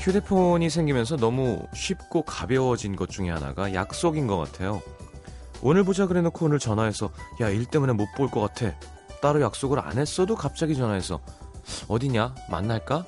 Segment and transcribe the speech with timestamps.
[0.00, 4.80] 휴대폰이 생기면서 너무 쉽고 가벼워진 것 중에 하나가 약속인 것 같아요.
[5.62, 7.10] 오늘 보자 그래 놓고 오늘 전화해서
[7.40, 8.74] 야 일 때문에 못 볼 것 같아.
[9.20, 11.20] 따로 약속을 안 했어도 갑자기 전화해서
[11.88, 12.34] 어디냐?
[12.50, 13.04] 만날까?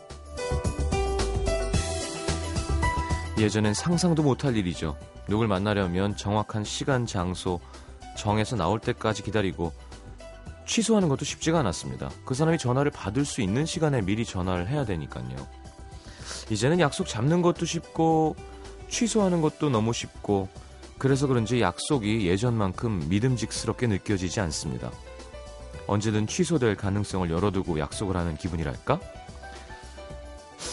[3.39, 4.97] 예전엔 상상도 못할 일이죠.
[5.29, 7.59] 누굴 만나려면 정확한 시간, 장소
[8.19, 9.73] 정해서 나올 때까지 기다리고
[10.67, 12.11] 취소하는 것도 쉽지가 않았습니다.
[12.27, 15.37] 그 사람이 전화를 받을 수 있는 시간에 미리 전화를 해야 되니까요.
[16.51, 18.37] 이제는 약속 잡는 것도 쉽고
[18.89, 20.49] 취소하는 것도 너무 쉽고
[20.99, 24.93] 그래서 그런지 약속이 예전만큼 믿음직스럽게 느껴지지 않습니다.
[25.87, 29.01] 언제든 취소될 가능성을 열어두고 약속을 하는 기분이랄까?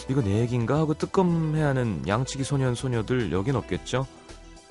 [0.08, 4.06] 이거 내 얘기인가 하고 뜨끔해하는 양치기 소년 소녀들 여긴 없겠죠?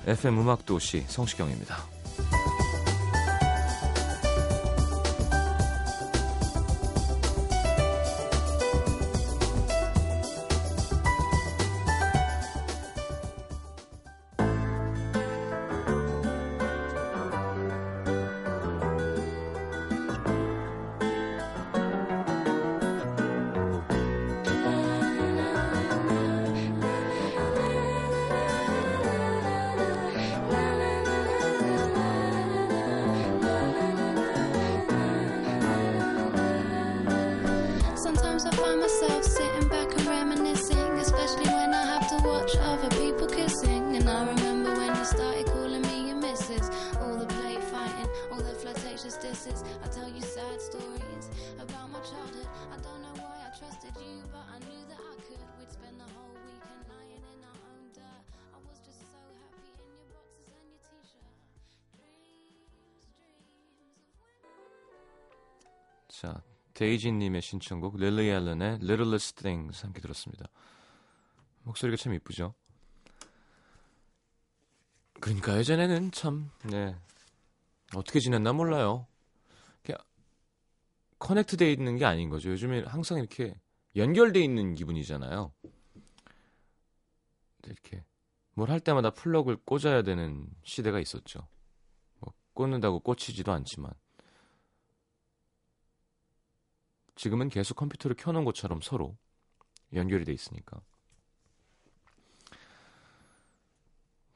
[0.06, 1.99] FM 음악도시 성시경입니다.
[38.40, 42.88] Sometimes I find myself sitting back and reminiscing, especially when I have to watch other
[42.96, 43.96] people kissing.
[43.96, 46.70] And I remember when you started calling me your missus.
[47.02, 49.62] All the play fighting, all the flirtatious disses.
[49.84, 52.48] I tell you sad stories about my childhood.
[52.72, 55.44] I don't know why I trusted you, but I knew that I could.
[55.58, 58.24] We'd spend the whole weekend lying in our own dirt.
[58.56, 61.36] I was just so happy in your boxes and your t-shirt.
[61.92, 62.56] Dreams,
[63.20, 64.00] dreams of
[66.08, 66.40] 자,
[66.80, 70.46] 데이지님의 신청곡 릴리 앨런의 Littlest Things 함께 들었습니다.
[71.64, 72.54] 목소리가 참 이쁘죠?
[75.20, 76.96] 그러니까 예전에는 참, 네.
[77.94, 79.06] 어떻게 지냈나 몰라요.
[81.18, 82.48] connect돼 있는 게 아닌 거죠.
[82.48, 83.54] 요즘에 항상 이렇게
[83.94, 85.52] 연결돼 있는 기분이잖아요.
[87.66, 88.06] 이렇게
[88.54, 91.46] 뭘 할 때마다 플러그를 꽂아야 되는 시대가 있었죠.
[92.20, 93.92] 뭐 꽂는다고 꽂히지도 않지만.
[97.16, 99.16] 지금은 계속 컴퓨터를 켜놓은 것처럼 서로
[99.94, 100.80] 연결이 돼 있으니까.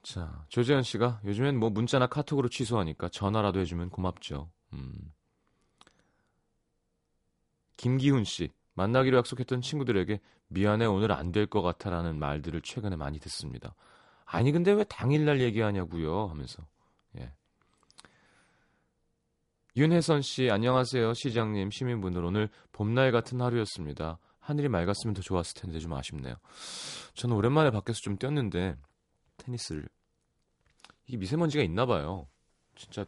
[0.02, 4.50] 자, 조재현 씨가 요즘엔 뭐 문자나 카톡으로 취소하니까 전화라도 해주면 고맙죠.
[4.74, 5.12] 음.
[7.76, 13.74] 김기훈 씨, 만나기로 약속했던 친구들에게 미안해 오늘 안 될 것 같아라는 말들을 최근에 많이 듣습니다.
[14.26, 16.66] 아니 근데 왜 당일날 얘기하냐고요 하면서.
[17.18, 17.32] 예.
[19.76, 21.14] 윤혜선 씨, 안녕하세요.
[21.14, 22.24] 시장님, 시민분들.
[22.24, 24.20] 오늘 봄날 같은 하루였습니다.
[24.38, 26.36] 하늘이 맑았으면 더 좋았을 텐데 좀 아쉽네요.
[27.14, 28.76] 저는 오랜만에 밖에서 좀 뛰었는데,
[29.38, 29.88] 테니스를.
[31.08, 32.28] 이게 미세먼지가 있나 봐요.
[32.76, 33.04] 진짜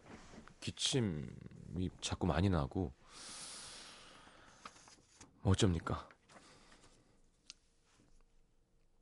[0.59, 2.93] 기침이 자꾸 많이 나고.
[5.43, 6.09] 뭐 어쩝니까?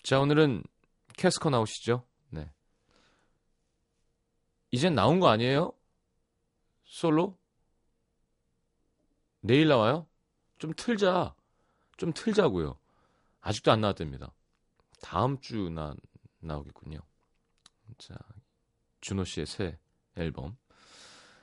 [0.02, 0.64] 자, 오늘은
[1.16, 2.04] 캐스커 나오시죠?
[2.28, 2.52] 네.
[4.70, 5.72] 이젠 나온 거 아니에요?
[6.84, 7.38] 솔로?
[9.44, 10.06] 내일 나와요?
[10.58, 11.34] 좀 틀자.
[11.98, 12.78] 좀 틀자고요.
[13.42, 14.32] 아직도 안 나왔답니다.
[15.02, 15.94] 다음 주나
[16.40, 16.98] 나오겠군요.
[17.98, 18.14] 자,
[19.02, 19.78] 준호 씨의 새
[20.16, 20.56] 앨범.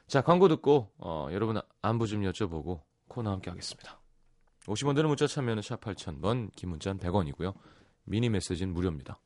[0.08, 4.02] 자, 광고 듣고 어, 여러분 안부 좀 여쭤보고 코너 함께 하겠습니다.
[4.66, 7.54] 50원 드는 문자 참여는 샵 8000번, 긴 문자는 100원이고요.
[8.06, 9.20] 미니 메시지는 무료입니다.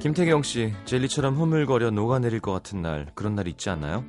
[0.00, 4.02] 김태경 씨, 젤리처럼 흐물거려 녹아내릴 것 같은 날, 그런 날 있지 않나요?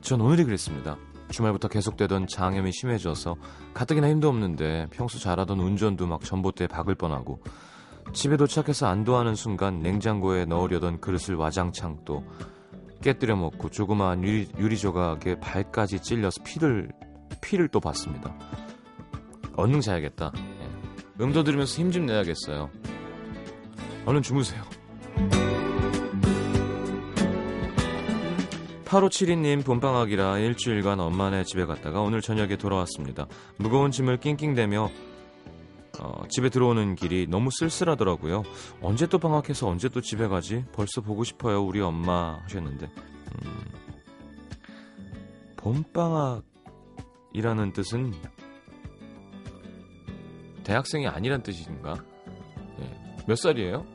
[0.00, 0.96] 전 오늘이 그랬습니다.
[1.30, 3.36] 주말부터 계속되던 장염이 심해져서
[3.72, 7.40] 가뜩이나 힘도 없는데 평소 잘하던 운전도 막 전봇대에 박을 뻔하고
[8.12, 12.24] 집에 도착해서 안도하는 순간 냉장고에 넣으려던 그릇을 와장창 또
[13.02, 16.90] 깨뜨려 먹고 조그마한 유리, 유리 조각에 발까지 찔려서 피를
[17.42, 18.34] 피를 또 봤습니다.
[19.54, 20.32] 얼른 자야겠다.
[20.34, 21.22] 예.
[21.22, 22.70] 음도 들으면서 힘 좀 내야겠어요.
[24.06, 24.62] 얼른 주무세요.
[28.84, 33.26] 8572님 봄방학이라 일주일간 엄마네 집에 갔다가 오늘 저녁에 돌아왔습니다.
[33.58, 34.90] 무거운 짐을 낑낑대며
[36.00, 38.44] 어, 집에 들어오는 길이 너무 쓸쓸하더라고요.
[38.80, 40.64] 언제 또 방학해서 언제 또 집에 가지?
[40.72, 43.64] 벌써 보고 싶어요 우리 엄마 하셨는데 음,
[45.56, 46.44] 봄방학이라는
[47.74, 48.14] 뜻은
[50.64, 52.02] 대학생이 아니란 뜻인가?
[53.28, 53.32] 예.
[53.32, 53.86] 몇 살이에요?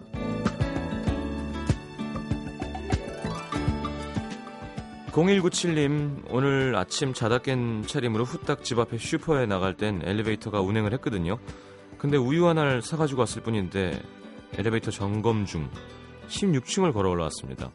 [5.11, 11.37] (0197님) 오늘 아침 자다 깬 차림으로 후딱 집 앞에 슈퍼에 나갈 땐 엘리베이터가 운행을 했거든요
[11.99, 14.01] 근데 우유 하나를 사가지고 왔을 뿐인데
[14.57, 15.69] 엘리베이터 점검 중
[16.29, 17.71] 16층을 걸어 올라왔습니다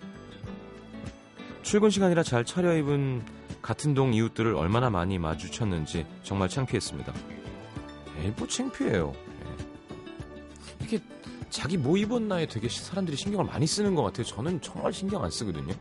[1.63, 3.23] 출근 시간이라 잘 차려입은
[3.63, 7.13] 같은 동 이웃들을 얼마나 많이 마주쳤는지 정말 창피했습니다
[8.21, 9.28] 에이 뭐 창피해요
[11.59, 14.25] 자기 뭐 입었나에 되게 사람들이 신경을 많이 쓰는 것 같아요.
[14.27, 15.75] 저는 정말 신경 안 쓰거든요.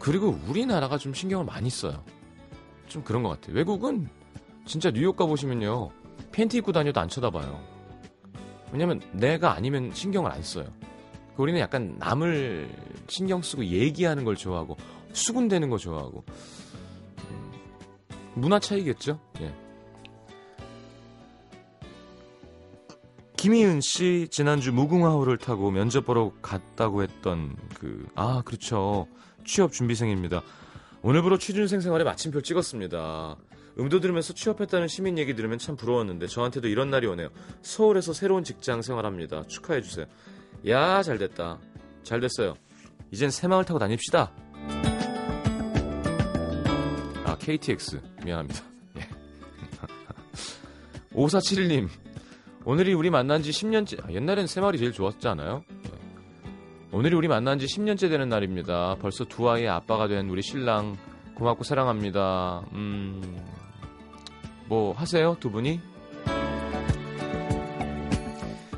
[0.00, 2.02] 그리고 우리나라가 좀 신경을 많이 써요.
[2.86, 3.54] 좀 그런 것 같아요.
[3.54, 4.08] 외국은
[4.64, 5.90] 진짜 뉴욕 가보시면요.
[6.32, 7.62] 팬티 입고 다녀도 안 쳐다봐요.
[8.72, 10.64] 왜냐면 내가 아니면 신경을 안 써요.
[11.36, 12.70] 우리는 약간 남을
[13.08, 14.78] 신경 쓰고 얘기하는 걸 좋아하고
[15.12, 16.24] 수군대는 거 좋아하고
[17.28, 17.52] 음,
[18.36, 19.20] 문화 차이겠죠?
[19.42, 19.67] 예.
[23.38, 29.06] 김희은 씨 지난주 무궁화호를 타고 면접 보러 갔다고 했던 그 아 그렇죠
[29.44, 30.42] 취업 준비생입니다.
[31.02, 33.36] 오늘부로 취준생 생활에 마침표 찍었습니다.
[33.78, 37.28] 음도 들으면서 취업했다는 시민 얘기 들으면 참 부러웠는데 저한테도 이런 날이 오네요.
[37.62, 39.44] 서울에서 새로운 직장 생활합니다.
[39.46, 40.06] 축하해 주세요.
[40.66, 41.60] 야 잘됐다.
[42.02, 42.56] 잘 됐어요.
[43.12, 44.32] 이젠 새마을 타고 다닙시다.
[47.24, 48.64] 아 KTX 미안합니다.
[48.98, 49.08] 예.
[51.14, 51.88] 5471님
[52.68, 55.64] 오늘이 우리 만난 지 10년째, 아, 옛날엔 새마을이 제일 좋았지 않아요?
[55.84, 55.90] 네.
[56.92, 58.96] 오늘이 우리 만난 지 10년째 되는 날입니다.
[59.00, 60.98] 벌써 두 아이의 아빠가 된 우리 신랑,
[61.34, 62.66] 고맙고 사랑합니다.
[62.74, 63.42] 음,
[64.66, 65.80] 뭐 하세요, 두 분이?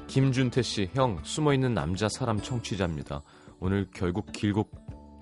[0.07, 3.23] 김준태 씨, 형, 숨어 있는 남자 사람 청취자입니다.
[3.59, 4.69] 오늘 결국 길고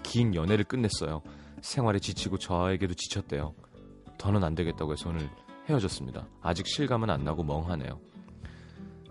[0.02, 1.22] 긴 연애를 끝냈어요.
[1.62, 3.54] 생활에 지치고 저에게도 지쳤대요.
[4.18, 5.30] 더는 안 되겠다고 해서 오늘
[5.70, 6.28] 헤어졌습니다.
[6.42, 7.98] 아직 실감은 안 나고 멍하네요.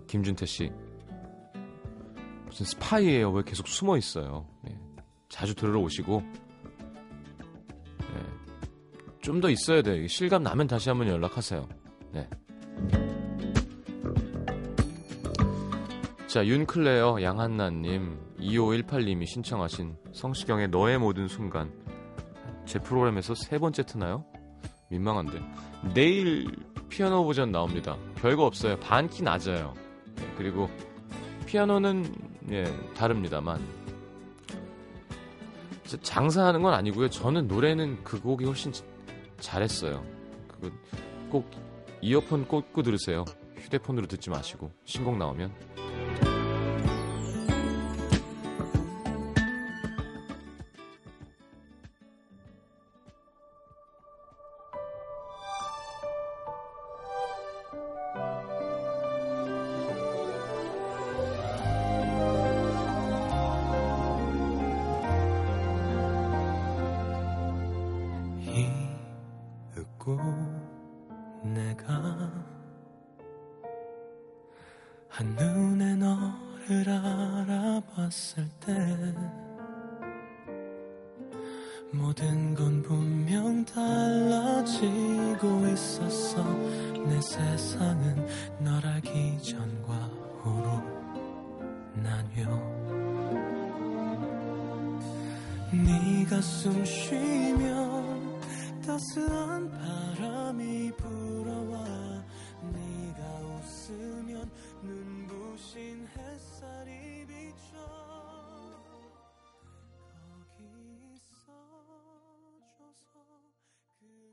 [0.08, 0.72] 김준태 씨
[2.46, 3.30] 무슨 스파이예요?
[3.30, 4.46] 왜 계속 숨어 있어요?
[4.62, 4.76] 네.
[5.28, 6.22] 자주 들으러 오시고
[7.98, 8.22] 네.
[9.20, 10.06] 좀더 있어야 돼요.
[10.08, 11.68] 실감 나면 다시 한번 연락하세요.
[12.12, 12.28] 네.
[16.26, 21.72] 자, 윤클레어 양한나님, 2518님이 신청하신 성시경의 너의 모든 순간.
[22.66, 24.26] 제 프로그램에서 세 번째 트나요?
[24.90, 25.40] 민망한데.
[25.94, 26.46] 내일
[26.90, 27.96] 피아노 버전 나옵니다.
[28.16, 28.78] 별거 없어요.
[28.78, 29.74] 반키 낮아요.
[30.36, 30.68] 그리고
[31.46, 32.14] 피아노는
[32.50, 33.60] 예, 다릅니다만
[36.02, 37.08] 장사하는 건 아니고요.
[37.08, 38.72] 저는 노래는 그 곡이 훨씬
[39.40, 40.04] 잘했어요.
[40.46, 40.70] 그거
[41.30, 41.50] 꼭
[42.00, 43.24] 이어폰 꽂고 들으세요.
[43.56, 45.52] 휴대폰으로 듣지 마시고 신곡 나오면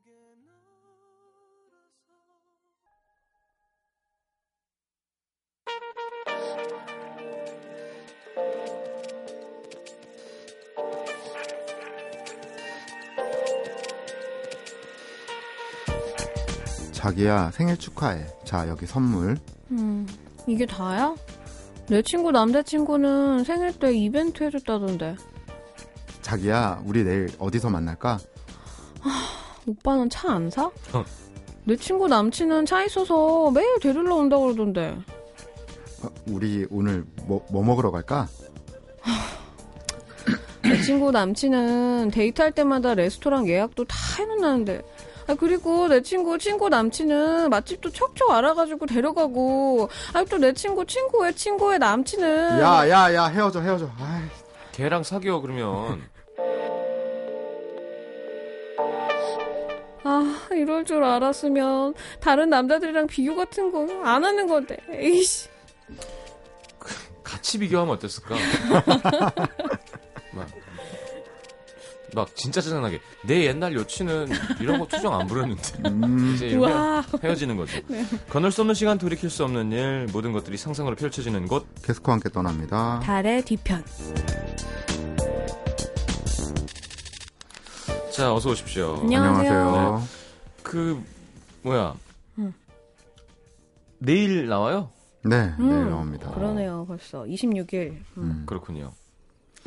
[0.06, 0.14] 그게
[1.34, 1.96] 너라서
[16.92, 18.26] 자기야 생일 축하해.
[18.44, 19.38] 자 여기 선물.
[19.72, 20.08] 음,
[20.46, 21.16] 이게 다야?
[21.88, 25.16] 내 친구 남자친구는 생일 때 이벤트 해줬다던데.
[26.22, 28.20] 자기야 우리 내일 어디서 만날까?
[29.67, 30.65] 오빠는 차 안 사?
[30.65, 31.05] 어.
[31.63, 34.95] 내 친구 남친은 차 있어서 매일 데리러 온다 그러던데.
[36.03, 38.27] 어, 우리 오늘 뭐, 뭐 먹으러 갈까?
[40.62, 44.81] 내 친구 남친은 데이트할 때마다 레스토랑 예약도 다 해놓는다는데.
[45.27, 49.89] 아, 그리고 내 친구, 친구 남친은 맛집도 척척 알아가지고 데려가고.
[50.13, 52.60] 아, 또 내 친구, 친구의 친구의 남친은.
[52.62, 53.89] 야 야 야 헤어져 헤어져.
[54.00, 54.22] 아이,
[54.72, 56.01] 걔랑 사귀어 그러면
[60.56, 64.78] 이럴 줄 알았으면 다른 남자들이랑 비교 같은 거 안 하는 건데.
[64.92, 65.50] 에이씨.
[67.24, 68.36] 같이 비교하면 어땠을까?
[70.34, 70.48] 막,
[72.14, 77.04] 막 진짜 짜증나게 내 옛날 여친은 이런 거 투정 안 부렸는데 음, 이제 우와.
[77.24, 77.80] 헤어지는 거죠.
[78.30, 82.30] 건널 수 없는 시간 돌이킬 수 없는 일 모든 것들이 상상으로 펼쳐지는 곳 캐스커와 함께
[82.30, 83.02] 떠납니다.
[83.04, 83.84] 달의 뒤편.
[88.12, 89.00] 자, 어서 오십시오.
[89.02, 90.04] 안녕하세요.
[90.65, 91.01] 그
[91.62, 91.95] 뭐야?
[92.39, 92.53] 음.
[94.00, 94.89] 내일 나와요?
[95.24, 96.31] 네, 음, 내일 나옵니다.
[96.31, 97.24] 그러네요, 벌써.
[97.24, 97.91] 26일.
[97.91, 98.03] 음.
[98.17, 98.91] 음, 그렇군요.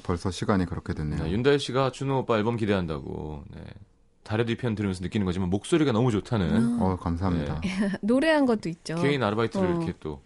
[0.02, 1.24] 벌써 시간이 그렇게 됐네요.
[1.24, 3.44] 네, 윤다혜 씨가 준호 오빠 앨범 기대한다고.
[3.54, 3.62] 네.
[4.24, 7.62] 달의 뒤편 들으면서 느끼는 거지만 목소리가 너무 좋다는 어, 감사합니다.
[8.02, 8.96] 노래한 것도 있죠.
[8.96, 9.70] 개인 아르바이트를 어.
[9.70, 10.20] 이렇게 또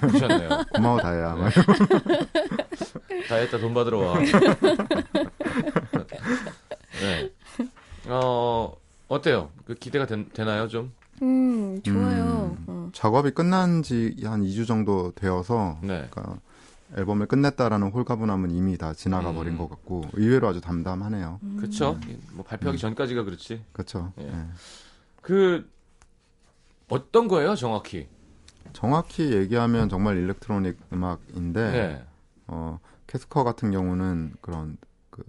[0.00, 0.48] 하셨네요.
[0.74, 1.34] 고마워 다혜야.
[1.36, 4.18] 막다 했다 돈 받으러 와.
[7.00, 7.30] 네.
[8.08, 8.72] 어
[9.08, 9.50] 어때요?
[9.64, 10.92] 그 기대가 된- 되나요 좀?
[11.22, 12.56] 음, 좋아요.
[12.58, 12.64] 음.
[12.66, 12.90] 어.
[12.92, 16.06] 작업이 끝난 지 한 2주 정도 되어서 네.
[16.10, 16.38] 그러니까
[16.96, 19.58] 앨범을 끝냈다라는 홀가분함은 이미 다 지나가 버린 음.
[19.58, 21.40] 것 같고 의외로 아주 담담하네요.
[21.56, 21.98] 그렇죠.
[22.32, 23.64] 뭐 발표하기 전까지가 그렇지.
[23.72, 24.12] 그렇죠.
[24.18, 24.28] 예.
[24.28, 24.44] 예.
[25.22, 25.68] 그
[26.88, 28.08] 어떤 거예요, 정확히?
[28.72, 32.04] 정확히 얘기하면 정말 일렉트로닉 음악인데 네.
[32.46, 34.76] 어, 캐스커 같은 경우는 그런
[35.10, 35.22] 그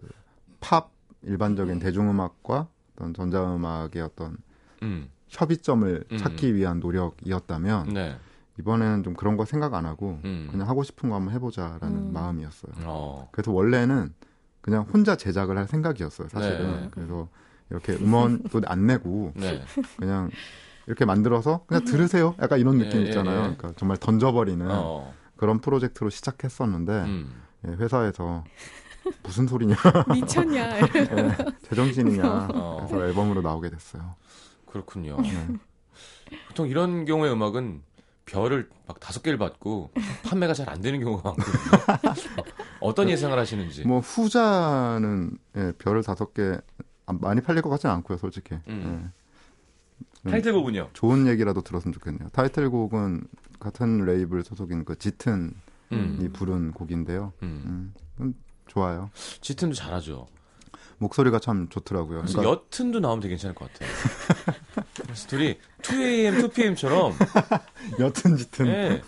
[0.60, 0.90] 팝
[1.22, 4.38] 일반적인 대중음악과 어떤 전자음악의 어떤
[4.82, 5.10] 음.
[5.28, 6.18] 협의점을 음.
[6.18, 8.18] 찾기 위한 노력이었다면 네.
[8.60, 10.48] 이번에는 좀 그런 거 생각 안 하고 음.
[10.52, 12.14] 그냥 하고 싶은 거 한번 해보자라는 음.
[12.14, 12.74] 마음이었어요.
[12.86, 13.30] 어.
[13.32, 14.14] 그래서 원래는
[14.62, 16.82] 그냥 혼자 제작을 할 생각이었어요, 사실은.
[16.82, 16.88] 네.
[16.92, 17.30] 그래서
[17.70, 19.62] 이렇게 음원도 안 내고 네.
[19.98, 20.30] 그냥
[20.88, 22.34] 이렇게 만들어서 그냥 들으세요.
[22.42, 23.38] 약간 이런 느낌 예, 예, 있잖아요.
[23.38, 23.42] 예.
[23.42, 25.14] 그러니까 정말 던져버리는 어.
[25.36, 27.32] 그런 프로젝트로 시작했었는데 음.
[27.68, 28.44] 예, 회사에서
[29.24, 29.76] 무슨 소리냐,
[30.14, 30.78] 미쳤냐.
[30.78, 30.82] 예,
[31.70, 32.48] 제정신이냐.
[32.54, 32.86] 어.
[32.88, 34.16] 그래서 앨범으로 나오게 됐어요.
[34.66, 35.18] 그렇군요.
[35.22, 35.48] 네.
[36.50, 37.82] 보통 이런 경우의 음악은
[38.26, 39.92] 별을 막 다섯 개를 받고
[40.26, 42.44] 판매가 잘 안 되는 경우가 많거든요.
[42.82, 43.86] 어떤 예상을 하시는지.
[43.86, 46.58] 뭐 후자는 예, 별을 다섯 개
[47.06, 48.56] 아, 많이 팔릴 것 같지는 않고요, 솔직히.
[48.68, 49.12] 음.
[50.26, 50.30] 예.
[50.30, 50.90] 타이틀곡은요?
[50.94, 52.28] 좋은 얘기라도 들었으면 좋겠네요.
[52.30, 53.24] 타이틀곡은
[53.60, 55.54] 같은 레이블 소속인 그 짙은
[55.92, 56.30] 이 음.
[56.34, 57.32] 부른 곡인데요.
[57.44, 57.62] 음.
[57.66, 58.34] 음, 음,
[58.68, 59.10] 좋아요.
[59.42, 60.28] 짙은도 잘하죠.
[61.00, 62.22] 목소리가 참 좋더라고요.
[62.22, 63.90] 그래서 그러니까 옅은도 나오면 되게 괜찮을 것 같아요.
[65.04, 67.14] 그래서 둘이 2AM, 2PM처럼
[68.00, 68.68] 옅은 짙은.
[68.68, 69.02] 예.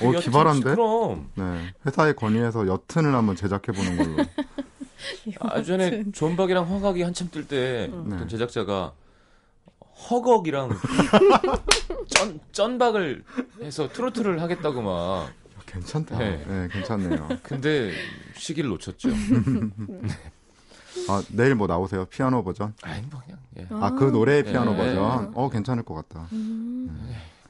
[0.00, 0.70] 오, 옅은 기발한데?
[0.70, 1.74] 그럼 네.
[1.84, 4.24] 회사에 건의해서 옅은을 한번 제작해 보는 걸로.
[5.40, 8.26] 아 전에 존박이랑 허각이 한참 뜰때 어떤 네.
[8.28, 8.92] 제작자가
[10.08, 10.70] 허걱이랑
[12.08, 13.24] 쩐 쩐박을
[13.62, 15.32] 해서 트로트를 하겠다고 막
[15.76, 16.18] 괜찮다.
[16.18, 16.44] 네.
[16.46, 16.68] 네.
[16.72, 17.28] 괜찮네요.
[17.42, 17.92] 근데
[18.34, 19.08] 시기를 놓쳤죠.
[21.08, 22.06] 아, 내일 뭐 나오세요?
[22.06, 22.74] 피아노 버전?
[22.82, 23.66] 아이 뭐 그냥 예.
[23.70, 24.78] 아, 그 노래의 피아노 네.
[24.78, 25.32] 버전?
[25.34, 26.28] 어, 괜찮을 것 같다.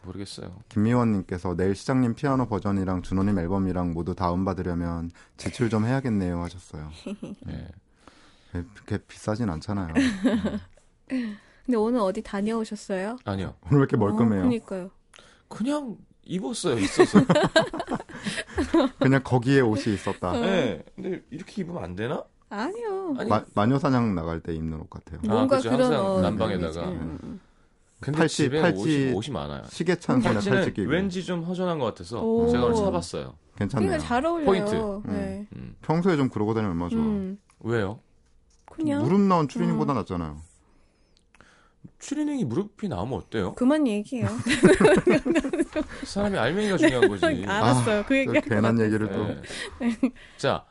[0.03, 0.55] 모르겠어요.
[0.69, 6.91] 김미원님께서 내일 시장님 피아노 버전이랑 준호님 앨범이랑 모두 다운받으려면 지출 좀 해야겠네요 하셨어요.
[7.49, 7.69] 예.
[8.53, 9.95] 그렇게 비싸진 않잖아요.
[11.09, 13.17] 근데 오늘 어디 다녀오셨어요?
[13.25, 13.55] 아니요.
[13.67, 14.41] 오늘 왜 이렇게 멀끔해요?
[14.43, 14.91] 어, 그니까요.
[15.49, 16.79] 그냥 입었어요.
[16.79, 17.21] 있어서.
[18.99, 20.35] 그냥 거기에 옷이 있었다.
[20.45, 20.85] 예.
[20.95, 22.25] 근데 이렇게 입으면 안 되나?
[22.49, 23.15] 아니요.
[23.19, 25.19] 아니 마, 마녀사냥 나갈 때 입는 옷 같아요.
[25.29, 25.71] 아, 뭔가 그죠.
[25.71, 26.89] 그런 항상 어, 난방에다가.
[26.89, 27.41] 음, 음.
[28.01, 28.81] 근데 팔찌, 집에 팔찌.
[28.81, 29.63] 옷이, 옷이 많아요.
[29.69, 32.49] 시계찬 손에 팔찌 끼고 왠지 좀 허전한 것 같아서 오.
[32.49, 33.35] 제가 오늘 사봤어요.
[33.57, 33.89] 괜찮네요.
[33.89, 34.45] 그러니까 잘 어울려요.
[34.47, 35.09] 포인트.
[35.09, 35.47] 네.
[35.57, 35.75] 음.
[35.83, 37.01] 평소에 좀 그러고 다니면 얼마나 좋아.
[37.01, 38.01] 음, 왜요?
[38.71, 40.37] 그냥 무릎 나온 추리닝보다 낫잖아요.
[41.99, 43.55] 추리닝이 무릎이 나오면 어때요?
[43.55, 44.29] 그만 얘기해요.
[46.05, 47.45] 사람이 알맹이가 중요한 거지.
[47.47, 48.03] 알았어요.
[48.05, 48.49] 그또 얘기.
[48.49, 49.29] 괜한 얘기를 또.
[49.29, 49.43] 예.
[50.37, 50.65] 자,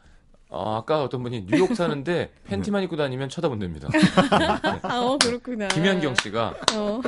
[0.49, 3.89] 어, 아까 어떤 분이 뉴욕 사는데 팬티만 입고 다니면 쳐다본답니다.
[4.83, 5.67] 아, 어, 그렇구나.
[5.69, 7.01] 김현경 씨가 어.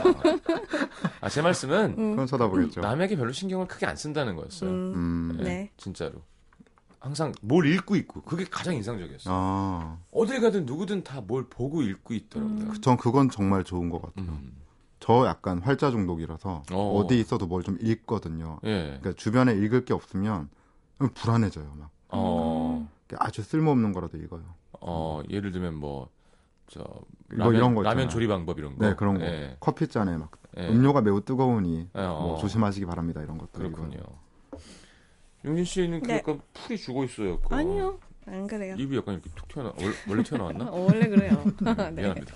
[1.21, 2.81] 아, 제 말씀은 그건 쳐다보겠죠.
[2.81, 4.69] 남에게 별로 신경을 크게 안 쓴다는 거였어요.
[4.69, 5.37] 음, 음.
[5.41, 5.71] 예, 네.
[5.77, 6.23] 진짜로.
[6.99, 9.33] 항상 뭘 읽고 있고 그게 가장 인상적이었어요.
[9.35, 12.73] 아, 어딜 가든 누구든 다 뭘 보고 읽고 있더라고요.
[12.81, 14.31] 전 그건 정말 좋은 것 같아요.
[14.31, 14.53] 음.
[14.99, 16.97] 저 약간 활자 중독이라서 어.
[16.99, 17.07] 어.
[17.07, 18.59] 디 있어도 뭘 좀 읽거든요.
[18.63, 18.97] 예.
[18.99, 20.49] 그러니까 주변에 읽을 게 없으면
[21.13, 21.71] 불안해져요.
[21.77, 24.41] 막 어, 아주 쓸모없는 거라도 읽어요.
[24.79, 26.09] 어, 예를 들면 뭐,
[26.67, 28.09] 저, 뭐 라면, 이런 거 라면 있잖아요.
[28.09, 28.85] 조리 방법 이런 거.
[28.87, 29.25] 네, 그런 거.
[29.25, 29.55] 예.
[29.59, 30.67] 커피 잔에 막 예.
[30.69, 32.19] 음료가 매우 뜨거우니 예, 어.
[32.21, 33.21] 뭐 조심하시기 바랍니다.
[33.21, 33.87] 이런 것도 그렇군요.
[33.89, 34.03] 읽어요.
[35.45, 36.15] 용진 씨는 그 네.
[36.17, 37.39] 약간 풀이 죽어 있어요.
[37.39, 37.99] 그 아니요.
[38.25, 38.75] 안 그래요.
[38.77, 40.65] 입이 약간 이렇게 툭 튀어나 원- 원래 튀어나왔나?
[40.71, 41.43] 어, 원래 그래요.
[41.61, 41.91] 네, 네.
[41.91, 42.35] 미안합니다.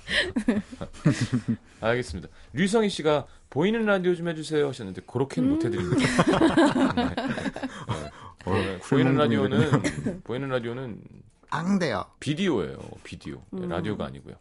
[1.82, 2.30] 알겠습니다.
[2.54, 5.54] 류성희 씨가 보이는 라디오 좀 해주세요 하셨는데 그렇게는 음.
[5.56, 6.94] 못 해드립니다.
[6.96, 7.04] 네.
[7.04, 8.10] 네.
[8.46, 11.02] 어, 네, 보이는 라디오는 보이는 라디오는
[11.50, 12.06] 앙대요.
[12.22, 12.78] 비디오예요.
[13.04, 13.42] 비디오.
[13.50, 14.36] 네, 라디오가 아니고요.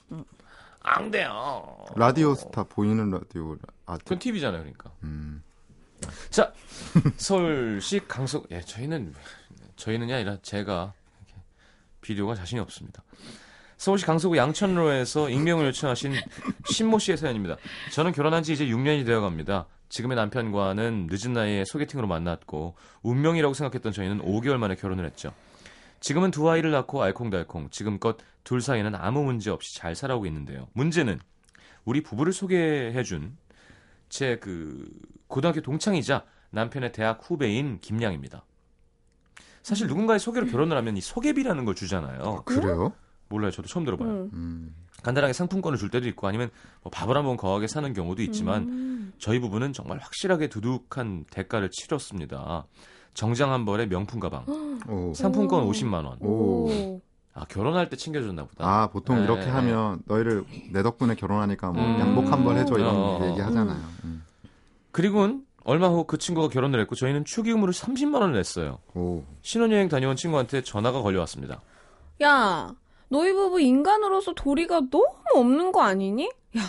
[0.83, 1.85] 앙대요.
[1.97, 4.05] 라디오 스타 보이는 라디오 아트.
[4.05, 4.93] 그건 TV잖아요, 그러니까.
[5.03, 5.43] 음.
[6.31, 6.53] 자,
[7.17, 8.47] 서울시 강석.
[8.51, 9.15] 예, 저희는
[9.77, 10.93] 저희는이 아니라 제가
[12.01, 13.03] 비디오가 자신이 없습니다.
[13.77, 16.15] 서울시 강서구 양천로에서 익명을 요청하신
[16.69, 17.57] 신모 씨의 사연입니다.
[17.93, 19.67] 저는 결혼한 지 이제 6년이 되어 갑니다.
[19.89, 25.33] 지금의 남편과는 늦은 나이에 소개팅으로 만났고 운명이라고 생각했던 저희는 5개월 만에 결혼을 했죠.
[26.01, 30.69] 지금은 두 아이를 낳고 알콩달콩 지금껏 둘 사이는 아무 문제 없이 잘 살아오고 있는데요.
[30.73, 31.19] 문제는
[31.85, 33.37] 우리 부부를 소개해준
[34.11, 34.87] 제 그
[35.29, 38.45] 고등학교 동창이자 남편의 대학 후배인 김양입니다.
[39.63, 42.43] 사실 누군가의 소개로 결혼을 하면 이 소개비라는 걸 주잖아요.
[42.45, 42.93] 그래요?
[43.29, 43.51] 몰라요.
[43.51, 44.09] 저도 처음 들어봐요.
[44.11, 44.31] 응.
[44.33, 44.75] 음.
[45.03, 46.51] 간단하게 상품권을 줄 때도 있고 아니면
[46.83, 49.13] 뭐 밥을 한번 거하게 사는 경우도 있지만 음.
[49.19, 52.67] 저희 부부는 정말 확실하게 두둑한 대가를 치렀습니다.
[53.15, 54.45] 정장 한 벌에 명품 가방,
[54.89, 55.13] 오.
[55.15, 55.71] 상품권 오.
[55.71, 56.19] 50만 원.
[56.21, 57.01] 오.
[57.35, 58.65] 아 결혼할 때 챙겨줬나 보다.
[58.67, 59.51] 아, 보통 네, 이렇게 네.
[59.51, 62.01] 하면 너희를 내 덕분에 결혼하니까 뭐 음.
[62.01, 63.29] 양복 한벌 해줘 이런 어.
[63.31, 63.81] 얘기 하잖아요.
[64.05, 64.25] 음.
[64.91, 68.79] 그리고는 얼마 후 그 친구가 결혼을 했고 저희는 축의금으로 30만 원을 냈어요.
[68.95, 69.23] 오.
[69.43, 71.61] 신혼여행 다녀온 친구한테 전화가 걸려왔습니다.
[72.23, 72.75] 야,
[73.11, 76.31] 너희 부부 인간으로서 도리가 너무 없는 거 아니니?
[76.57, 76.63] 야,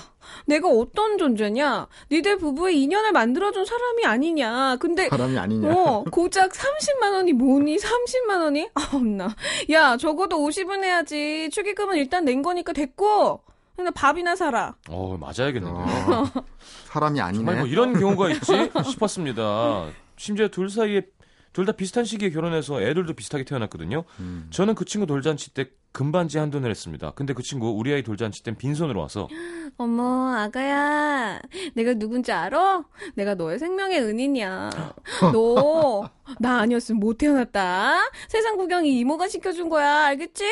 [0.45, 1.87] 내가 어떤 존재냐?
[2.11, 4.77] 니들 부부의 인연을 만들어준 사람이 아니냐?
[4.79, 5.71] 근데 사람이 아니냐.
[5.71, 7.77] 어, 고작 30만 원이 뭐니?
[7.77, 8.69] 30만 원이?
[8.73, 9.35] 아, 없나.
[9.69, 11.49] 야, 적어도 50은 해야지.
[11.51, 13.41] 축의금은 일단 낸 거니까 됐고.
[13.75, 14.75] 근데 밥이나 사라.
[14.89, 15.85] 어 맞아야겠는데요.
[16.13, 16.43] 어.
[16.85, 17.59] 사람이 정말 아니네.
[17.59, 19.89] 뭐 이런 경우가 있지 싶었습니다.
[20.17, 21.03] 심지어 둘 사이에
[21.53, 24.03] 둘 다 비슷한 시기에 결혼해서 애들도 비슷하게 태어났거든요.
[24.19, 24.47] 음.
[24.51, 27.11] 저는 그 친구 돌잔치 때 금반지 한 돈을 했습니다.
[27.11, 29.27] 근데 그 친구 우리 아이 돌잔치 땐 빈손으로 와서
[29.77, 31.39] 어머, 아가야.
[31.73, 32.83] 내가 누군지 알아?
[33.15, 34.69] 내가 너의 생명의 은인이야.
[35.33, 37.95] 너, 나 아니었으면 못 태어났다.
[38.27, 40.05] 세상 구경이 이모가 시켜준 거야.
[40.07, 40.45] 알겠지?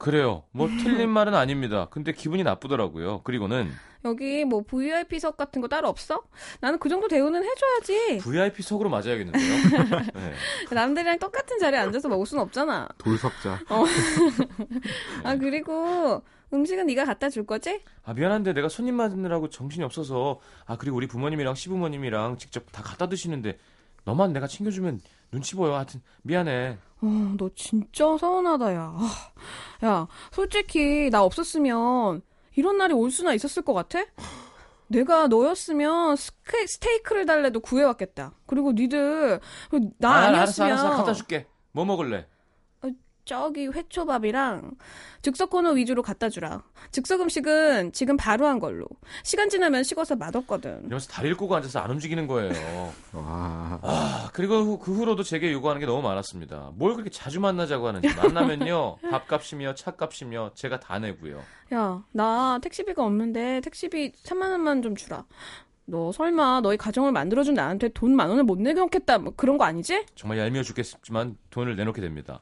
[0.00, 0.04] 음.
[0.04, 0.44] 그래요.
[0.50, 1.88] 뭐 틀린 말은 아닙니다.
[1.90, 3.22] 근데 기분이 나쁘더라고요.
[3.22, 3.70] 그리고는
[4.04, 6.22] 여기 뭐 VIP석 같은 거 따로 없어?
[6.60, 8.18] 나는 그 정도 대우는 해줘야지.
[8.22, 9.42] VIP석으로 맞아야겠는데요.
[10.14, 10.34] 네.
[10.72, 12.88] 남들이랑 똑같은 자리에 앉아서 먹을 순 없잖아.
[12.96, 13.60] 돌석자.
[15.22, 17.82] 아, 그리고 음식은 네가 갖다 줄 거지?
[18.02, 23.08] 아 미안한데 내가 손님 맞느라고 정신이 없어서 아 그리고 우리 부모님이랑 시부모님이랑 직접 다 갖다
[23.08, 23.58] 드시는데
[24.04, 25.74] 너만 내가 챙겨주면 눈치 보여.
[25.76, 26.78] 하여튼 미안해.
[27.02, 28.94] 어, 너 진짜 서운하다, 야.
[28.98, 32.22] 아, 야, 솔직히 나 없었으면
[32.56, 34.04] 이런 날이 올 수나 있었을 것 같아?
[34.88, 38.32] 내가 너였으면 스케, 스테이크를 달래도 구해왔겠다.
[38.46, 39.40] 그리고 니들
[39.98, 41.46] 나 아, 알았어 아니었으면 알았어 갖다 줄게.
[41.72, 42.26] 뭐 먹을래?
[43.34, 44.72] 저기 회초밥이랑
[45.22, 46.64] 즉석 코너 위주로 갖다 주라.
[46.90, 48.86] 즉석 음식은 지금 바로 한 걸로.
[49.22, 50.80] 시간 지나면 식어서 맛없거든.
[50.80, 52.92] 이러면서 다리 를 꼬고 앉아서 안 움직이는 거예요.
[53.14, 53.78] 와.
[53.82, 56.72] 아, 그리고 후- 그 후로도 제게 요구하는 게 너무 많았습니다.
[56.74, 58.08] 뭘 그렇게 자주 만나자고 하는지.
[58.16, 61.40] 만나면요, 밥값이며 차값이며 제가 다 내고요.
[61.72, 65.24] 야, 나 택시비가 없는데 택시비 3만 원만 좀 주라.
[65.84, 69.64] 너 설마 너희 가정을 만들어준 나한테 돈 만 원을 못 내게 놓겠다 뭐 그런 거
[69.66, 70.04] 아니지?
[70.16, 72.40] 정말 얄미워 죽겠지만 돈을 내놓게 됩니다.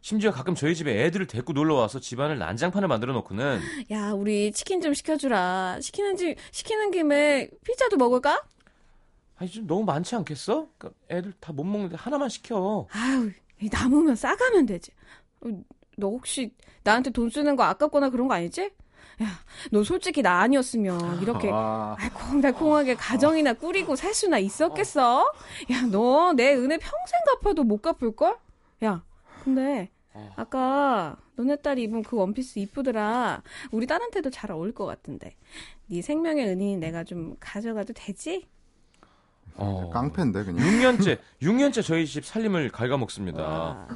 [0.00, 4.80] 심지어 가끔 저희 집에 애들을 데리고 놀러 와서 집안을 난장판을 만들어 놓고는 야, 우리 치킨
[4.80, 5.78] 좀 시켜주라.
[5.80, 8.42] 시키는 지 시키는 김에 피자도 먹을까?
[9.36, 10.66] 아니 좀 너무 많지 않겠어?
[10.78, 12.86] 그러니까 애들 다 못 먹는데 하나만 시켜.
[12.90, 13.30] 아유,
[13.60, 14.92] 이 남으면 싸가면 되지.
[15.42, 15.48] 어,
[15.96, 16.52] 너 혹시
[16.84, 18.70] 나한테 돈 쓰는 거 아깝거나 그런 거 아니지?
[19.22, 19.26] 야,
[19.72, 21.96] 너 솔직히 나 아니었으면 이렇게 아.
[21.98, 25.24] 알콩달콩하게 가정이나 꾸리고 살 수나 있었겠어?
[25.72, 28.36] 야, 너 내 은혜 평생 갚아도 못 갚을걸?
[28.84, 29.02] 야,
[29.44, 29.90] 근데
[30.36, 33.42] 아까 너네 딸이 입은 그 원피스 이쁘더라.
[33.70, 35.36] 우리 딸한테도 잘 어울릴 것 같은데.
[35.86, 38.46] 네 생명의 은인 내가 좀 가져가도 되지?
[39.54, 39.90] 어.
[39.90, 40.64] 깡패인데 그냥.
[40.66, 43.88] 6년째, 6년째 저희 집 살림을 갉아먹습니다.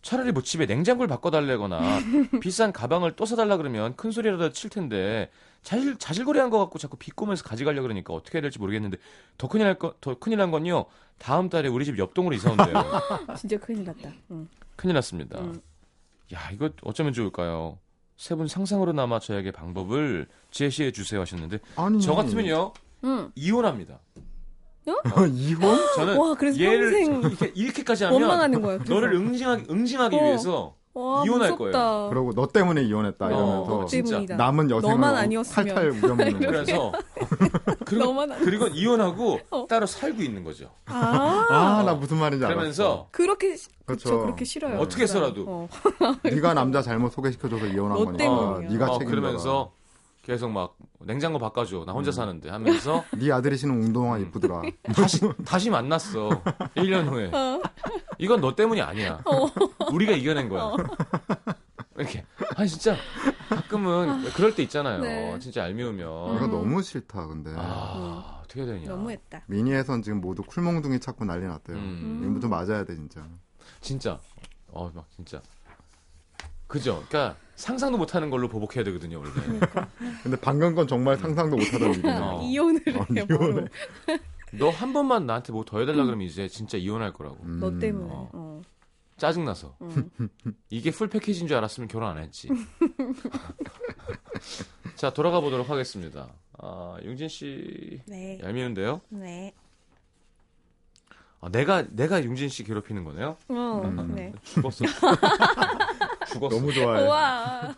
[0.00, 0.02] 와.
[0.02, 1.80] 차라리 뭐 집에 냉장고를 바꿔달래거나
[2.40, 5.30] 비싼 가방을 또 사달라 그러면 큰 소리라도 칠 텐데
[5.62, 8.96] 자질 자질거리한 거 갖고 자꾸 비꼬면서 가져가려 그러니까 어떻게 해야 될지 모르겠는데
[9.36, 10.86] 더 큰일 날거더 큰일 난 건요
[11.18, 12.72] 다음 달에 우리 집 옆동으로 이사 온대요
[13.36, 14.10] 진짜 큰일 났다.
[14.30, 14.48] 응.
[14.76, 15.60] 큰일 났습니다 음.
[16.32, 17.78] 야 이거 어쩌면 좋을까요
[18.16, 22.00] 세 분 상상으로나마 저에게 방법을 제시해 주세요 하셨는데 아니.
[22.00, 22.72] 저 같으면요
[23.04, 23.30] 응.
[23.34, 23.98] 이혼합니다
[25.32, 25.78] 이혼?
[25.96, 28.78] 저는 와, 그래서 얘를 평생 이렇게 이렇게까지 하면 원망하는 거야.
[28.78, 28.94] 그래서.
[28.94, 30.22] 너를 응징하기 응징하기 어.
[30.22, 32.08] 위해서 와, 이혼할 무섭다.
[32.08, 34.10] 그러고 너 때문에 이혼했다 어, 이러면서 진짜.
[34.10, 34.36] 때문이다.
[34.36, 35.00] 남은 여생을.
[35.44, 36.38] 탈탈 거야.
[36.40, 36.92] 그래서
[37.86, 39.66] 그리고 그리고 이혼하고 어.
[39.68, 40.70] 따로 살고 있는 거죠.
[40.86, 42.56] 아, 아, 나 무슨 말인지 알았어.
[42.56, 44.20] 그러면서 그렇게 그렇죠.
[44.20, 44.78] 그렇게 싫어요.
[44.80, 45.20] 어떻게 진짜.
[45.20, 45.44] 해서라도.
[45.46, 45.68] 어.
[46.24, 48.24] 네가 남자 잘못 소개시켜줘서 이혼한 너 거니까.
[48.68, 49.04] 네가 어, 책임져라.
[49.06, 49.72] 그러면서
[50.22, 51.84] 계속 막 냉장고 바꿔줘.
[51.86, 54.62] 나 혼자 사는데 하면서 네 아들이 신은 운동화 이쁘더라.
[54.94, 56.28] 다시 다시 만났어.
[56.76, 57.30] 1년 후에.
[58.18, 59.22] 이건 너 때문이 아니야.
[59.92, 60.72] 우리가 이겨낸 거야.
[61.96, 62.24] 이렇게.
[62.56, 62.96] 아 진짜
[63.48, 65.00] 가끔은 그럴 때 있잖아요.
[65.00, 65.38] 네.
[65.38, 66.36] 진짜 얄미우면.
[66.36, 67.52] 이거 너무 싫다 근데.
[67.56, 68.88] 아 어떻게 되냐.
[68.88, 69.42] 너무했다.
[69.46, 71.76] 미니에선 지금 모두 쿨몽둥이 찾고 난리 났대요.
[71.76, 72.28] 음.
[72.30, 73.26] 이거 좀 맞아야 돼 진짜.
[73.80, 74.20] 진짜.
[74.72, 75.40] 어 막 진짜.
[76.70, 77.04] 그죠.
[77.08, 79.30] 그러니까 상상도 못하는 걸로 보복해야 되거든요 원래.
[80.22, 82.22] 근데 방금 건 정말 상상도 못하던 일이네요.
[82.22, 82.42] 어.
[82.48, 83.66] 이혼을 해 바로.
[84.52, 87.38] 너한 번만 나한테 뭐 더 해달라 그러면 이제 진짜 이혼할 거라고.
[87.42, 87.58] 음.
[87.60, 88.06] 너 때문에.
[88.10, 88.30] 어.
[88.32, 88.62] 어.
[89.16, 89.76] 짜증나서.
[90.70, 92.48] 이게 풀 패키지인 줄 알았으면 결혼 안 했지.
[94.96, 96.28] 자, 돌아가 보도록 하겠습니다.
[96.58, 98.38] 아, 용진 씨 네.
[98.42, 99.00] 얄미운데요?
[99.10, 99.52] 네.
[101.42, 103.36] 아, 내가 내가 용진 씨 괴롭히는 거네요?
[103.48, 103.82] 어.
[103.84, 104.14] 음.
[104.14, 104.32] 네.
[104.44, 104.84] 죽었어.
[106.32, 106.56] 죽었어.
[106.56, 107.02] 너무 좋아해.
[107.04, 107.74] 우와.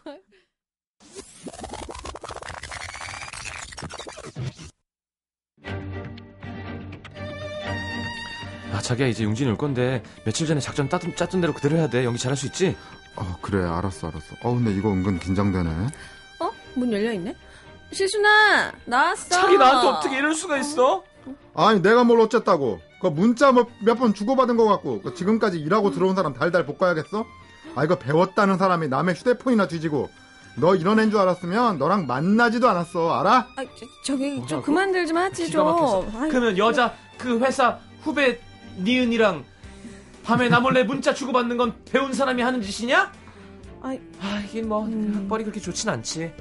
[8.73, 12.05] 아, 자기야 이제 용진이 올 건데 며칠 전에 작전 짰던, 짰던 대로 그대로 해야 돼.
[12.05, 12.77] 연기 잘할 수 있지?
[13.17, 14.35] 어 그래 알았어 알았어.
[14.43, 15.71] 어 근데 이거 은근 긴장되네.
[16.41, 16.51] 어?
[16.75, 17.37] 문 열려 있네.
[17.93, 19.29] 시순아 나왔어.
[19.29, 21.05] 자기 나한테 어떻게 이럴 수가 있어?
[21.55, 22.81] 아니 내가 뭘 어쨌다고.
[23.03, 27.27] 그 문자 몇 번 주고받은 거 같고 그 지금까지 일하고 들어온 사람 달달 볶아야겠어?
[27.75, 30.11] 아 이거 배웠다는 사람이 남의 휴대폰이나 뒤지고
[30.57, 33.49] 너 이런 애인 줄 알았으면 너랑 만나지도 않았어 알아?
[33.57, 34.63] 아, 저, 저기 좀 뭐라고?
[34.63, 35.67] 그만들 좀 하지 좀.
[35.67, 38.39] 아이, 그러면 여자 그 회사 후배
[38.79, 39.45] 니은이랑
[40.25, 43.11] 밤에 나 몰래 문자 주고받는 건 배운 사람이 하는 짓이냐?
[43.83, 45.13] 아이, 아 이게 뭐 음.
[45.17, 46.33] 학벌이 그렇게 좋진 않지.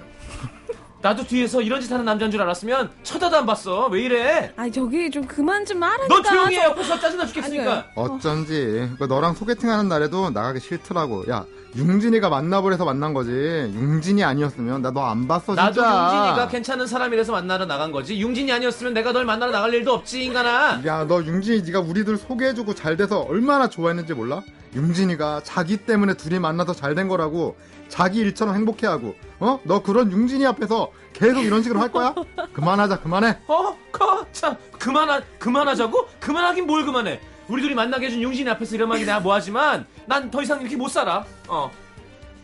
[1.02, 3.88] 나도 뒤에서 이런 짓 하는 남자인 줄 알았으면 쳐다도 안 봤어.
[3.88, 4.54] 왜 이래?
[4.56, 6.16] 아이 저기 좀 그만 좀 말하니까.
[6.16, 6.64] 너 조용히 해.
[6.64, 7.88] 옆에서 짜증나 죽겠으니까.
[7.96, 11.26] 어쩐지 그 너랑 소개팅하는 날에도 나가기 싫더라고.
[11.30, 13.32] 야 융진이가 만나보래서 만난 거지.
[13.32, 15.64] 융진이 아니었으면 나 너 안 봤어 진짜.
[15.64, 18.20] 나도 융진이가 괜찮은 사람이라서 만나러 나간 거지.
[18.20, 20.82] 융진이 아니었으면 내가 널 만나러 나갈 일도 없지 인간아.
[20.86, 24.42] 야, 너 융진이 네가 우리들 소개해주고 잘 돼서 얼마나 좋아했는지 몰라?
[24.76, 27.56] 융진이가 자기 때문에 둘이 만나서 잘 된 거라고
[27.88, 29.60] 자기 일처럼 행복해하고 어?
[29.64, 32.14] 너 그런 융진이 앞에서 계속 이런 식으로 할 거야?
[32.54, 33.38] 그만하자, 그만해.
[33.48, 33.76] 어?
[33.92, 34.26] 커?
[34.34, 36.08] 참 그만하 그만하자고?
[36.20, 37.20] 그만하긴 뭘 그만해.
[37.52, 40.88] 우리 둘이 만나게 해준 융진이 앞에서 이런 말이 내가 뭐하지만 난 더 이상 이렇게 못
[40.90, 41.26] 살아.
[41.50, 41.70] 어.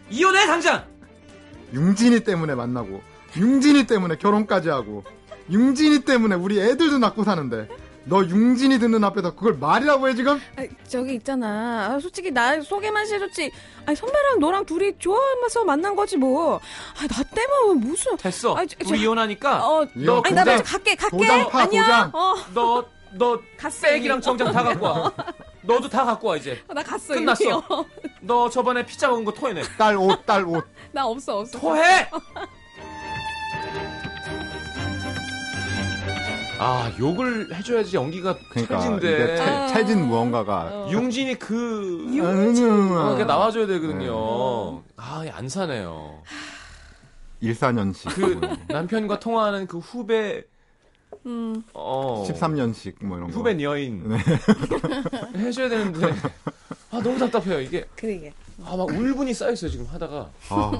[0.10, 0.84] 이혼해 당장.
[1.74, 3.02] 융진이 때문에 만나고
[3.38, 5.04] 융진이 때문에 결혼까지 하고
[5.50, 7.68] 융진이 때문에 우리 애들도 낳고 사는데
[8.06, 10.40] 너 융진이 듣는 앞에서 그걸 말이라고 해 지금?
[10.58, 11.90] 아이, 저기 있잖아.
[11.96, 13.52] 아, 솔직히 나 소개만 싫었지.
[13.86, 16.56] 아니 선배랑 너랑 둘이 좋아하면서 만난 거지 뭐.
[16.58, 18.16] 아, 나 때문에 무슨.
[18.18, 18.56] 됐어.
[18.56, 19.86] 아이, 저- 저- 우리 이혼하니까 어.
[19.94, 21.18] 너 아니 나 먼저 갈게 갈게.
[21.18, 21.82] 도장 파, 아니야.
[21.84, 22.12] 도장.
[22.14, 22.36] 어.
[22.54, 24.22] 너, 너, 갔어, 백이랑.
[24.22, 25.12] 정장 다 갖고 와.
[25.64, 26.62] 너도 다 갖고 와, 이제.
[26.68, 27.14] 어, 나 갔어.
[27.14, 27.58] 끝났어.
[27.58, 27.86] 어.
[28.22, 29.62] 너 저번에 피자 먹은 거 토해내.
[29.78, 30.66] 딸 옷, 딸 옷.
[30.92, 31.60] 나 없어 없어.
[31.60, 32.10] 토해!
[36.60, 39.36] 아, 욕을 해줘야지 연기가 그러니까 찰진데.
[39.38, 40.90] 찰, 찰진 무언가가 어.
[40.92, 44.82] 융진이 그, 음, 어, 그게 나와줘야 되거든요.
[44.82, 44.94] 네.
[44.98, 46.24] 아, 안 사네요.
[47.42, 50.44] 일사년씩 그 남편과 통화하는 그 후배,
[51.28, 51.64] 음.
[51.74, 52.26] 어.
[52.28, 53.38] 13년씩 뭐 이런 거.
[53.38, 54.08] 후배 여인.
[54.08, 54.18] 네.
[55.38, 56.08] 해줘야 되는데.
[56.92, 57.60] 아, 너무 답답해요.
[57.60, 57.86] 이게.
[57.96, 58.34] 그러게.
[58.64, 60.30] 아, 막 울분이 쌓여있어요, 지금 하다가.
[60.50, 60.72] 아,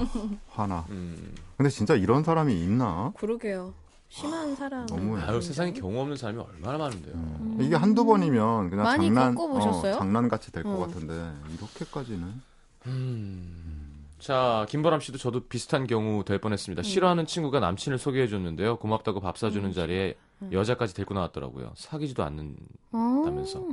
[0.50, 0.84] 화나.
[0.90, 1.34] 음.
[1.56, 3.12] 근데 진짜 이런 사람이 있나?
[3.16, 3.72] 그러게요.
[4.08, 4.86] 심한 사람.
[4.86, 5.22] 너무해.
[5.24, 7.14] 아유, 세상에 경우 없는 사람이 얼마나 많은데요.
[7.14, 7.58] 음.
[7.60, 9.94] 이게 한두 번이면 그냥 많이 장난, 겪어보셨어요?
[9.94, 10.78] 어, 장난같이 될것 어.
[10.86, 12.40] 같은데 이렇게까지는
[12.86, 13.77] 음.
[14.18, 16.82] 자, 김보람 씨도 저도 비슷한 경우 될 뻔했습니다.
[16.82, 18.78] 싫어하는 친구가 남친을 소개해 줬는데요.
[18.78, 20.16] 고맙다고 밥 사주는 자리에
[20.52, 21.72] 여자까지 데리고 나왔더라고요.
[21.76, 23.60] 사귀지도 않는다면서.
[23.60, 23.68] 어.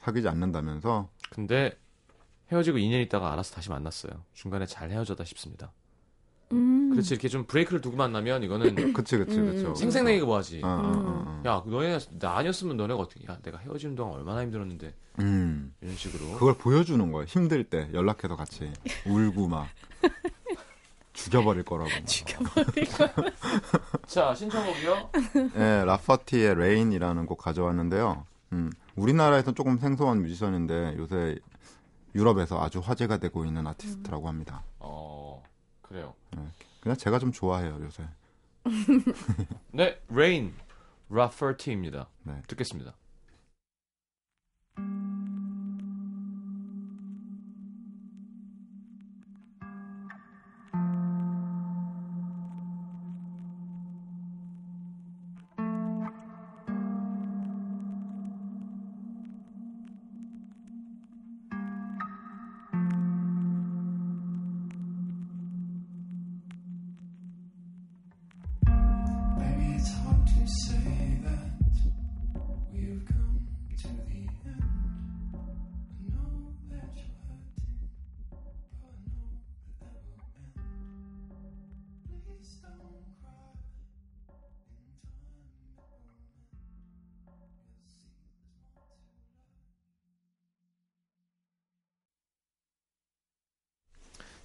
[0.00, 1.76] 사귀지 않는다면서 근데
[2.52, 4.12] 헤어지고 2년 있다가 알아서 다시 만났어요.
[4.34, 5.72] 중간에 잘 헤어졌다 싶습니다.
[6.96, 6.96] 음.
[6.96, 9.46] 그렇지, 이렇게 좀 브레이크를 두고 만나면 이거는 그치 그치 음.
[9.64, 10.62] 그치 생생내기가 뭐하지.
[10.64, 11.42] 어, 어, 어, 어.
[11.46, 14.94] 야, 너네, 나 아니었으면 너네가 어떻게, 야, 내가 헤어지는 동안 얼마나 힘들었는데.
[15.20, 15.74] 음.
[15.80, 16.32] 이런 식으로.
[16.34, 18.70] 그걸 보여주는 거야 힘들 때 연락해서 같이
[19.06, 19.68] 울고 막
[21.14, 21.90] 죽여버릴 거라고
[24.06, 25.10] 자, 신청곡이요.
[25.54, 31.36] 네, Rafferty의 Rain이라는 곡 가져왔는데요 음, 우리나라에서 조금 생소한 뮤지션인데 요새
[32.14, 35.42] 유럽에서 아주 화제가 되고 있는 아티스트라고 합니다 어,
[35.82, 36.14] 그래요.
[36.86, 38.04] 그냥 제가 좀 좋아해요 요새
[39.72, 40.54] 네, Rain,
[41.10, 42.08] Rafferty입니다.
[42.22, 42.42] 네.
[42.46, 42.94] 듣겠습니다.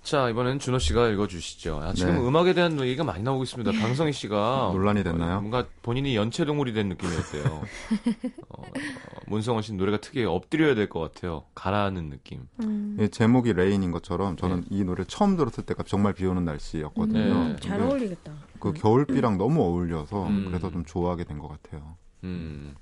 [0.04, 1.80] 자, 이번엔 준호 씨가 읽어주시죠.
[1.84, 2.20] 아, 지금 네.
[2.28, 3.72] 음악에 대한 얘기가 많이 나오고 있습니다.
[3.72, 4.72] 강성희 씨가.
[4.74, 5.38] 논란이 됐나요?
[5.38, 7.44] 어, 뭔가 본인이 연체 동물이 된 느낌이었대요.
[8.50, 8.64] 어, 어,
[9.28, 11.44] 문성원 씨 노래가 특이해 엎드려야 될 것 같아요.
[11.54, 12.48] 가라앉는 느낌.
[12.62, 12.98] 음.
[13.00, 17.20] 이 제목이 Rain인 것처럼 저는 이 노래 처음 들었을 때가 정말 비 오는 날씨였거든요.
[17.20, 17.32] 네.
[17.32, 18.32] 음, 잘 근데 어울리겠다.
[18.60, 20.46] 그 겨울비랑 너무 어울려서 음.
[20.48, 21.96] 그래서 좀 좋아하게 된 것 같아요.
[22.24, 22.76] 음.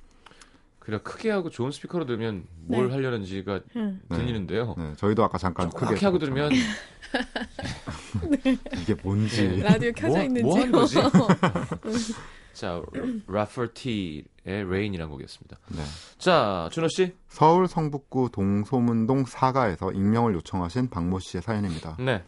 [0.89, 2.93] 그래 크게 하고 좋은 스피커로 들으면 뭘 네.
[2.95, 4.01] 하려는지가 음.
[4.09, 4.17] 네.
[4.17, 4.75] 들리는데요.
[4.77, 6.17] 네, 저희도 아까 잠깐 크게 크게 하고.
[6.17, 6.51] 들으면
[8.81, 10.43] 이게 뭔지 라디오 켜져 뭐, 있는지.
[10.43, 10.97] 뭐 하는 거지?
[12.53, 12.81] 자,
[13.27, 15.57] 라퍼티의 Rain이라는 곡이었습니다.
[15.69, 15.83] 네.
[16.17, 17.15] 자, 준호 씨.
[17.27, 21.97] 서울 성북구 동소문동 사가에서 익명을 요청하신 박모 씨의 사연입니다.
[21.99, 22.23] 네.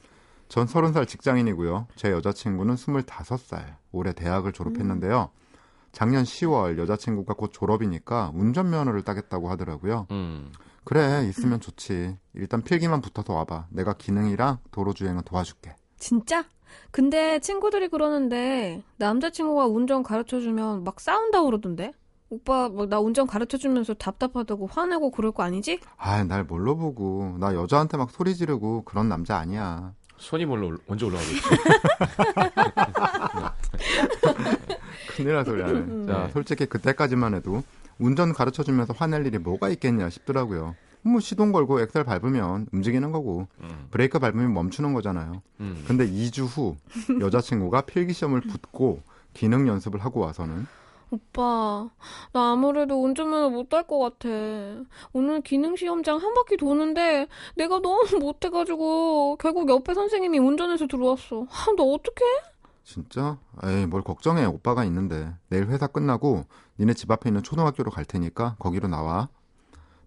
[0.47, 1.87] 전 30살 직장인이고요.
[1.95, 3.75] 제 여자친구는 25살.
[3.91, 5.31] 올해 대학을 졸업했는데요.
[5.91, 10.07] 작년 10월 여자친구가 곧 졸업이니까 운전면허를 따겠다고 하더라고요.
[10.11, 10.51] 음.
[10.83, 12.17] 그래, 있으면 좋지.
[12.33, 13.67] 일단 필기만 붙어서 와봐.
[13.69, 15.75] 내가 기능이랑 도로 주행은 도와줄게.
[15.97, 16.45] 진짜?
[16.89, 21.91] 근데 친구들이 그러는데 남자친구가 운전 가르쳐주면 막 싸운다고 그러던데?
[22.29, 25.81] 오빠 뭐나 운전 가르쳐주면서 답답하다고 화내고 그럴 거 아니지?
[25.97, 27.35] 아, 날 뭘로 보고.
[27.39, 29.93] 나 여자한테 막 소리 지르고 그런 남자 아니야.
[30.17, 31.41] 손이 뭘로 올- 먼저 올라가겠지.
[35.07, 36.05] 큰일 날 소리 하네.
[36.07, 36.29] 자, 네.
[36.31, 37.63] 솔직히 그때까지만 해도
[37.99, 40.75] 운전 가르쳐 주면서 화낼 일이 뭐가 있겠냐 싶더라고요.
[41.03, 43.87] 뭐 시동 걸고 엑셀 밟으면 움직이는 거고 음.
[43.91, 45.41] 브레이크 밟으면 멈추는 거잖아요.
[45.59, 45.83] 음.
[45.87, 46.77] 근데 2주 후
[47.19, 49.01] 여자친구가 필기 시험을 붙고
[49.33, 50.67] 기능 연습을 하고 와서는
[51.11, 51.89] 오빠
[52.31, 54.29] 나 아무래도 운전면허 못딸 것 같아.
[55.11, 61.47] 오늘 기능시험장 한 바퀴 도는데 내가 너무 못해가지고 결국 옆에 선생님이 운전해서 들어왔어.
[61.49, 62.25] 아, 너 어떡해?
[62.95, 63.37] 진짜?
[63.63, 64.43] 에이, 뭘 걱정해.
[64.43, 65.33] 오빠가 있는데.
[65.47, 66.43] 내일 회사 끝나고
[66.77, 69.29] 니네 집 앞에 있는 초등학교로 갈 테니까 거기로 나와.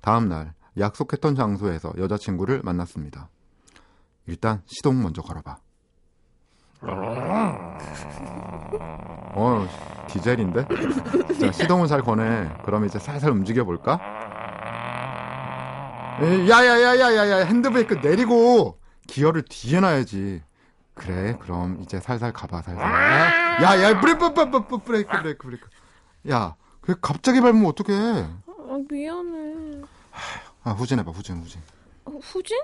[0.02, 3.30] 다음 날 약속했던 장소에서 여자친구를 만났습니다.
[4.26, 5.56] 일단 시동 먼저 걸어봐.
[9.36, 9.66] 어,
[10.08, 10.68] 디젤인데?
[11.40, 12.50] 자, 시동은 잘 거네.
[12.66, 13.98] 그럼 이제 살살 움직여 볼까?
[16.20, 20.42] 야야야야야야 핸드브레이크 내리고 기어를 뒤에 놔야지.
[20.94, 22.82] 그래, 그럼 이제 살살 가봐, 살살.
[23.62, 25.68] 야야 브레이크 브레이크 브레이크 브레이크 브레이크.
[26.30, 27.92] 야, 그 갑자기 밟으면 어떡해?
[27.94, 29.82] 아, 미안해.
[30.62, 31.60] 아, 후진해봐, 후진, 후진.
[32.04, 32.56] 어, 후진?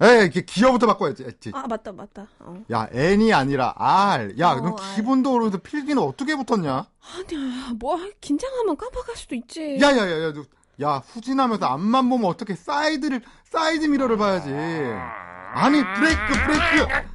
[0.00, 1.24] 에이, 기어부터 바꿔야지.
[1.24, 1.50] 엣지.
[1.54, 2.26] 아 맞다 맞다.
[2.38, 2.62] 어.
[2.70, 4.34] 야, N이 아니라 R.
[4.38, 4.94] 야, 어, 너 R.
[4.96, 6.72] 기본도로에서 필기는 어떻게 붙었냐?
[7.16, 9.78] 아니야 뭐 긴장하면 깜빡할 수도 있지.
[9.80, 10.44] 야, 야, 야, 야, 너,
[10.82, 14.50] 야, 후진하면서 앞만 보면 어떻게 사이드를, 사이드 미러를 봐야지.
[14.50, 17.08] 아니, 브레이크, 브레이크!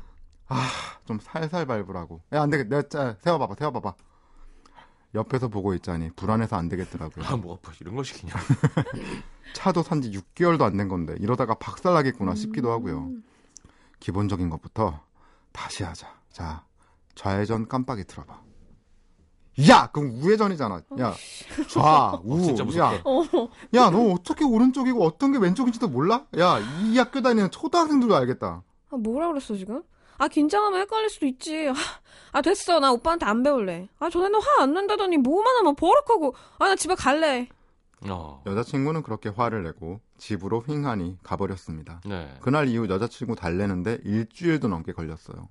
[0.53, 0.67] 아,
[1.05, 2.21] 좀 살살 밟으라고.
[2.33, 3.93] 야, 안 되겠, 내가, 짜, 세워봐봐, 세워봐봐.
[5.15, 7.25] 옆에서 보고 있자니, 불안해서 안 되겠더라고요.
[7.25, 8.33] 아, 뭐, 뭐 이런 걸 시키냐.
[9.53, 13.09] 차도 산지 6개월도 안 된 건데, 이러다가 박살나겠구나 싶기도 하고요.
[13.99, 15.01] 기본적인 것부터
[15.51, 16.07] 다시 하자.
[16.31, 16.65] 자,
[17.15, 18.41] 좌회전 깜빡이 틀어봐.
[19.69, 19.87] 야!
[19.93, 20.81] 그럼 우회전이잖아.
[20.99, 21.13] 야,
[21.69, 22.41] 좌, 우.
[22.41, 22.95] 진짜 무섭다.
[22.95, 23.03] 야,
[23.75, 26.25] 야, 너 어떻게 오른쪽이고 어떤 게 왼쪽인지도 몰라?
[26.39, 28.63] 야, 이 학교 다니는 초등학생들도 알겠다.
[28.89, 29.83] 아 뭐라 그랬어 지금?
[30.23, 31.67] 아 긴장하면 헷갈릴 수도 있지.
[31.67, 31.73] 아,
[32.31, 33.89] 아 됐어 나 오빠한테 안 배울래.
[33.99, 36.33] 아 전에는 화 안 낸다더니 뭐만 하면 버럭하고.
[36.59, 37.49] 아 나 집에 갈래.
[38.09, 38.41] 어.
[38.45, 42.01] 여자친구는 그렇게 화를 내고 집으로 휑하니 가버렸습니다.
[42.05, 42.33] 네.
[42.41, 45.49] 그날 이후 여자친구 달래는데 일주일도 넘게 걸렸어요.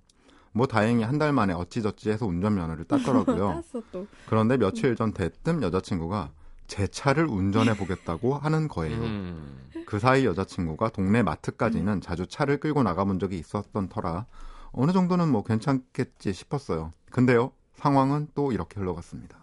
[0.52, 3.62] 뭐 다행히 한 달 만에 어찌저찌 해서 운전면허를 땄더라고요.
[4.26, 6.30] 그런데 며칠 전 대뜸 여자친구가
[6.66, 8.96] 제 차를 운전해 보겠다고 하는 거예요.
[9.02, 9.68] 음.
[9.86, 14.26] 그 사이 여자친구가 동네 마트까지는 자주 차를 끌고 나가본 적이 있었던 터라
[14.72, 16.92] 어느 정도는 뭐 괜찮겠지 싶었어요.
[17.10, 19.38] 근데요 상황은 또 이렇게 흘러갔습니다.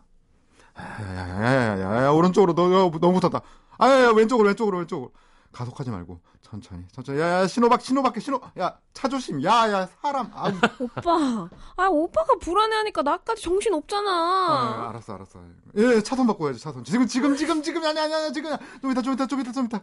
[0.77, 2.67] 야야야야야야 오른쪽으로 너
[2.99, 3.41] 너무 붙었다.
[3.77, 5.11] 아야야 왼쪽으로 왼쪽으로 왼쪽으로.
[5.51, 7.19] 가속하지 말고 천천히 천천히.
[7.19, 8.39] 야야 신호박 신호밖에 신호.
[8.59, 9.43] 야 차 조심.
[9.43, 10.29] 야야 사람.
[10.33, 11.49] 아, 오빠.
[11.75, 14.89] 아 오빠가 불안해하니까 나까지 정신 아, 없잖아.
[14.89, 15.39] 알았어 알았어.
[15.77, 16.83] 예 차선 바꿔야지 차선.
[16.83, 17.83] 지금 지금 지금 지금.
[17.83, 18.55] 아니 아니 아니 지금.
[18.81, 19.81] 좀 이따 좀 이따 좀 이따 좀 이따.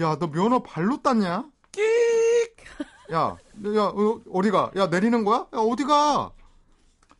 [0.00, 1.44] 야 너 면허 발로 땄냐?
[1.72, 1.82] 끽
[3.10, 6.30] 야야 어, 어디가 야 내리는 거야 야 어디가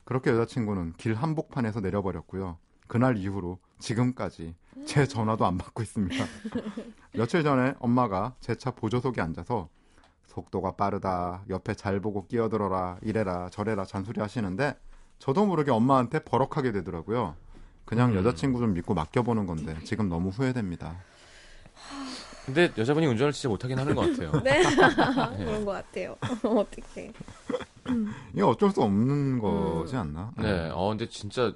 [0.04, 4.54] 그렇게 여자친구는 길 한복판에서 내려버렸고요 그날 이후로 지금까지
[4.86, 6.14] 제 전화도 안 받고 있습니다
[7.14, 9.68] 며칠 전에 엄마가 제 차 보조석에 앉아서
[10.26, 14.74] 속도가 빠르다 옆에 잘 보고 끼어들어라 이래라 저래라 잔소리 하시는데
[15.18, 17.34] 저도 모르게 엄마한테 버럭하게 되더라고요.
[17.86, 18.16] 그냥 음.
[18.16, 20.96] 여자친구 좀 믿고 맡겨보는 건데 지금 너무 후회됩니다.
[22.46, 24.30] 근데 여자분이 운전을 진짜 못하긴 하는 것 같아요.
[24.42, 24.62] 네.
[25.36, 26.16] 그런 것 같아요.
[26.44, 27.12] 어떻게.
[28.32, 30.32] 이게 어쩔 수 없는 거지 않나?
[30.38, 31.52] 네, 어, 근데 진짜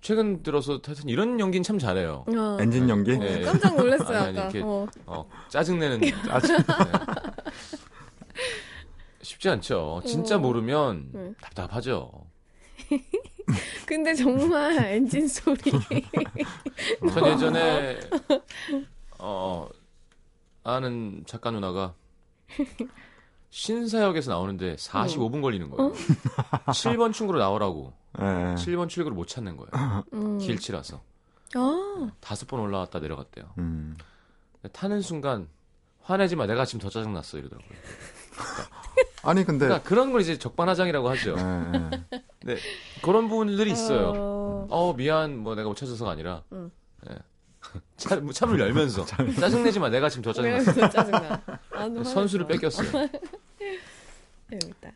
[0.00, 2.24] 최근 들어서 하여튼 이런 연기는 참 잘해요.
[2.28, 2.56] 어.
[2.60, 3.16] 엔진 연기?
[3.16, 3.42] 네.
[3.42, 4.48] 깜짝 놀랐어요, 아니, 아니, 아까.
[4.50, 4.86] 이렇게- 어.
[5.06, 6.00] 어, 짜증내는.
[6.26, 6.56] 짜증.
[6.56, 6.62] 네.
[9.22, 10.02] 쉽지 않죠.
[10.04, 10.38] 진짜 어.
[10.38, 11.32] 모르면 네.
[11.40, 12.10] 답답하죠.
[13.86, 15.56] 근데 정말 엔진 소리.
[17.12, 17.98] 전 예전에
[19.18, 19.68] 어
[20.64, 21.94] 아는 작가 누나가
[23.50, 25.92] 신사역에서 나오는데 45분 걸리는 거예요.
[26.66, 27.92] 7번 출구로 나오라고.
[28.18, 28.24] 네.
[28.56, 30.04] 7번 출구를 못 찾는 거예요.
[30.12, 30.38] 음.
[30.38, 31.00] 길치라서.
[31.54, 33.44] 아, 다섯 번 올라왔다 내려갔대요.
[33.58, 33.96] 음.
[34.72, 35.48] 타는 순간
[36.02, 36.46] 화내지 마.
[36.46, 37.78] 내가 지금 더 짜증 났어 이러더라고요.
[39.22, 41.36] 아니 근데 그러니까 그런 걸 이제 적반하장이라고 하죠.
[41.36, 42.04] 네, 네.
[42.44, 42.56] 네.
[43.02, 44.12] 그런 부분들이 있어요.
[44.16, 44.66] 어.
[44.70, 46.70] 어 미안 뭐 내가 못 찾아서가 아니라 응.
[47.08, 47.16] 예.
[47.96, 49.88] 차, 참을 열면서 짜증내지 마.
[49.88, 50.32] 내가 지금 더.
[50.32, 51.42] 더 짜증나.
[51.72, 52.46] 나도 선수를.
[52.46, 52.88] 뺏겼어요.
[54.50, 54.90] 재밌다.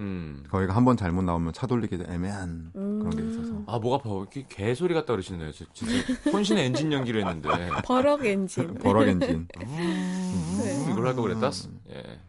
[0.00, 0.42] 음.
[0.50, 3.62] 거기가 한 번 잘못 나오면 차 돌리기도 애매한 그런 게 있어서.
[3.66, 4.10] 아, 목 아파.
[4.10, 5.52] 이렇게 개소리 같다 그러시네요.
[5.52, 5.92] 저 진짜
[6.32, 7.48] 혼신의 엔진 연기를 했는데.
[7.84, 8.74] 버럭 엔진.
[8.74, 9.46] 버럭 엔진.
[9.58, 10.86] 네.
[10.90, 11.50] 이걸 할거 그랬다?
[11.90, 12.20] 예.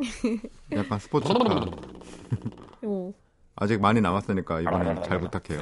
[0.78, 1.66] 약간 스포츠카.
[2.84, 3.14] 오.
[3.56, 5.62] 아직 많이 남았으니까 이번엔 잘 부탁해요.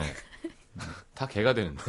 [1.13, 1.81] 다 개가 되는데.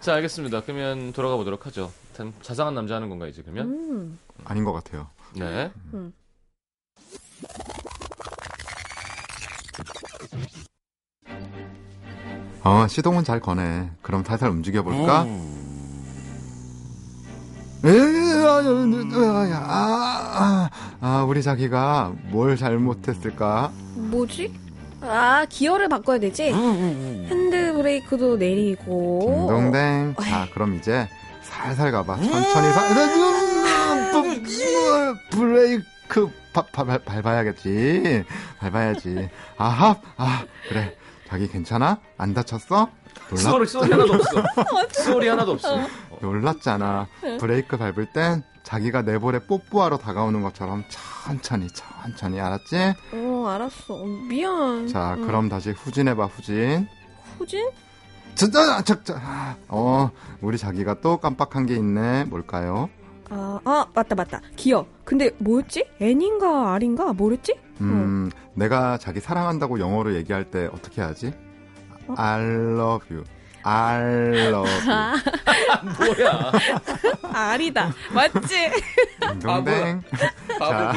[0.00, 0.62] 자, 알겠습니다.
[0.62, 1.92] 그러면 돌아가 보도록 하죠.
[2.14, 3.66] 참 자상한 남자 하는 건가, 이제 그러면?
[3.68, 4.18] 음.
[4.44, 5.08] 아닌 것 같아요.
[5.34, 5.70] 네.
[5.92, 6.12] 음.
[12.64, 13.90] 어, 시동은 잘 거네.
[14.02, 15.26] 그럼 살살 움직여 볼까?
[17.84, 17.94] 에이,
[18.44, 18.60] 아,
[19.54, 23.72] 아, 아, 아, 우리 자기가 뭘 잘못했을까?
[23.94, 24.52] 뭐지?
[25.00, 26.52] 아, 기어를 바꿔야 되지?
[26.52, 29.46] 핸드 브레이크도 내리고.
[29.46, 30.16] 딩동댕.
[30.20, 31.08] 자, 그럼 이제
[31.42, 32.16] 살살 가봐.
[32.16, 32.88] 천천히 살,
[35.30, 38.24] 브레이크 바, 바, 바, 밟아야겠지.
[38.58, 39.28] 밟아야지.
[39.56, 40.96] 아하, 아, 그래.
[41.28, 42.00] 자기 괜찮아?
[42.16, 42.88] 안 다쳤어?
[43.30, 44.42] 놀라, 소리, 소리 하나도 없어.
[45.04, 45.76] 소리 하나도 없어.
[45.76, 47.06] 어, 놀랐잖아.
[47.38, 52.94] 브레이크 밟을 땐 자기가 내 볼에 뽀뽀하러 다가오는 것처럼 천천히, 천천히, 알았지?
[53.12, 53.94] 어, 알았어.
[53.94, 54.88] 어, 미안.
[54.88, 55.26] 자, 응.
[55.26, 56.88] 그럼 다시 후진해봐, 후진.
[57.38, 57.68] 후진?
[58.34, 62.24] 진짜, 저, 저, 아, 어, 우리 자기가 또 깜빡한 게 있네.
[62.24, 62.88] 뭘까요?
[63.30, 64.40] 아, 아, 맞다, 맞다.
[64.56, 64.86] 기어.
[65.04, 65.86] 근데 뭐였지?
[66.00, 67.12] N인가 R인가?
[67.12, 67.54] 뭐랬지?
[67.80, 71.32] 음, 내가 자기 사랑한다고 영어로 얘기할 때 어떻게 하지?
[72.16, 73.24] I love you.
[73.64, 74.00] I
[74.48, 76.16] love you.
[76.16, 76.52] 뭐야.
[77.32, 77.92] R이다.
[78.14, 78.70] 맞지?
[79.20, 80.02] 딩동댕.
[80.58, 80.92] 자.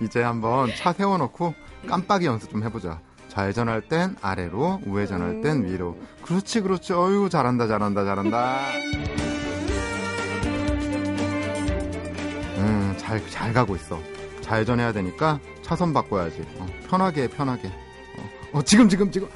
[0.00, 1.54] 이제 한번 차 세워놓고
[1.88, 3.00] 깜빡이 연습 좀 해보자.
[3.30, 5.96] 좌회전할 땐 아래로, 우회전할 땐 위로.
[6.22, 6.92] 그렇지, 그렇지.
[6.92, 8.58] 어유 잘한다, 잘한다, 잘한다.
[12.58, 13.98] 음, 잘, 잘 가고 있어.
[14.42, 16.44] 좌회전해야 되니까 차선 바꿔야지.
[16.58, 17.68] 어, 편하게, 해, 편하게.
[17.68, 19.28] 어, 어, 지금, 지금, 지금.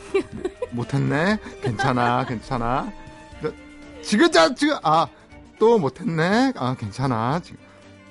[0.72, 1.38] 못했네.
[1.62, 2.92] 괜찮아, 괜찮아.
[3.40, 3.54] 그,
[4.02, 5.06] 지금, 자, 지금, 아,
[5.60, 6.52] 또 못했네.
[6.56, 7.38] 아, 괜찮아.
[7.40, 7.58] 지금,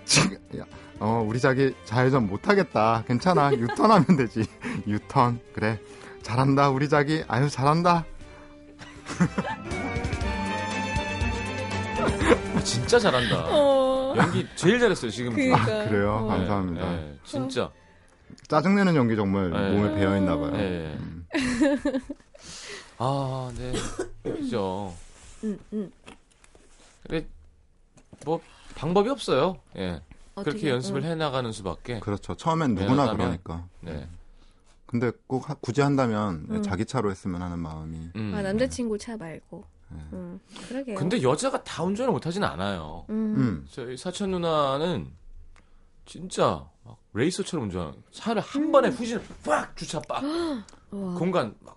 [0.05, 0.63] 지금, 야,
[1.03, 3.03] 어, 우리 자기 좌회전 못하겠다.
[3.05, 3.51] 괜찮아.
[3.51, 4.45] 유턴하면 되지.
[4.87, 5.41] 유턴.
[5.51, 5.77] 그래.
[6.21, 7.25] 잘한다, 우리 자기.
[7.27, 8.05] 아유, 잘한다.
[12.55, 13.47] 어, 진짜 잘한다.
[13.49, 14.13] 어.
[14.15, 15.35] 연기 제일 잘했어요, 지금.
[15.35, 15.57] 그니까.
[15.57, 16.19] 아, 그래요?
[16.23, 16.27] 어.
[16.27, 16.89] 감사합니다.
[16.89, 17.69] 네, 진짜.
[18.47, 19.71] 짜증내는 연기 정말 네.
[19.71, 20.51] 몸에 배어있나봐요.
[20.51, 20.97] 네.
[21.01, 21.25] 음.
[22.97, 23.73] 아, 네.
[24.23, 24.93] 그죠.
[25.43, 25.91] 응, 응.
[27.05, 27.25] 그래,
[28.23, 28.39] 뭐,
[28.75, 29.57] 방법이 없어요.
[29.75, 29.99] 예.
[30.35, 31.09] 그렇게 어떻게, 연습을 응.
[31.09, 31.99] 해 나가는 수밖에.
[31.99, 32.35] 그렇죠.
[32.35, 33.67] 처음엔 누구나 네, 그러니까.
[33.81, 34.07] 네.
[34.85, 36.63] 근데 꼭 하- 굳이 한다면 음.
[36.63, 38.09] 자기 차로 했으면 하는 마음이.
[38.15, 38.33] 음.
[38.35, 39.63] 아, 남자친구 차 말고.
[39.89, 39.99] 네.
[40.13, 40.95] 음, 그러게요.
[40.97, 43.05] 근데 여자가 다 운전을 못하진 않아요.
[43.09, 43.36] 음.
[43.38, 43.67] 음.
[43.71, 45.07] 저희 사천 누나는
[46.05, 47.95] 진짜 막 레이서처럼 운전.
[48.11, 50.23] 차를 한 번에 후진, 빡 주차 빡
[50.91, 51.72] 와, 공간 막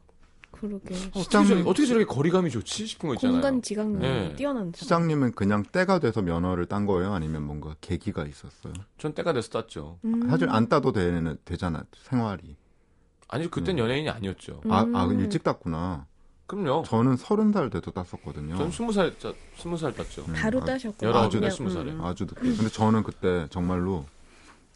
[0.68, 0.94] 그러게.
[0.94, 3.34] 어떻게, 시장- 저렇게, 어떻게 저렇게 거리감이 좋지 싶은 거 있잖아요.
[3.40, 4.34] 공간 지각률 네.
[4.36, 4.72] 뛰어난 사람.
[4.74, 7.12] 시장님은 그냥 때가 돼서 면허를 딴 거예요?
[7.12, 8.72] 아니면 뭔가 계기가 있었어요?
[8.98, 9.98] 전 때가 돼서 땄죠.
[10.04, 10.28] 음.
[10.28, 12.56] 사실 안 따도 되는, 되잖아, 생활이.
[13.28, 14.60] 아니 그땐 연예인이 아니었죠.
[14.68, 15.20] 아, 아, 음.
[15.20, 16.06] 일찍 땄구나.
[16.46, 16.84] 그럼요.
[16.86, 18.56] 저는 서른 살 돼도 땄었거든요.
[18.56, 20.24] 전 스무 살, 자- 스무 살 땄죠.
[20.28, 21.04] 음, 바로 아, 따셨고.
[21.04, 21.90] 열아홉이나 그냥, 스무 살에.
[21.90, 22.04] 음.
[22.04, 22.40] 아주 늦게.
[22.40, 24.04] 근데 저는 그때 정말로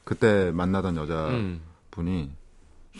[0.03, 1.29] 그때 만나던 여자
[1.93, 2.37] 분이 음,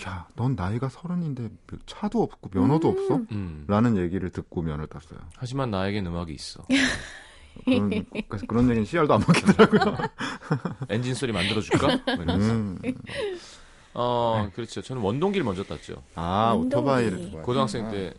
[0.07, 1.51] 야, 넌 나이가 서른인데
[1.87, 2.97] 차도 없고 면허도 음.
[2.97, 3.15] 없어?
[3.33, 3.65] 음.
[3.67, 5.19] 라는 얘기를 듣고 면허를 땄어요.
[5.37, 6.65] 하지만 나에겐 음악이 있어.
[7.65, 7.91] 그런,
[8.29, 9.97] 그래서 그런 얘기는 씨알도 안 먹히더라고요.
[10.89, 11.87] 엔진 소리 만들어줄까?
[11.89, 12.53] 뭐 이러면서.
[12.53, 12.79] 음.
[13.93, 14.81] 어, 그렇죠.
[14.81, 16.03] 저는 원동기를 먼저 땄죠.
[16.15, 16.55] 아.
[16.55, 17.43] 오토바이를.
[17.43, 18.15] 고등학생 때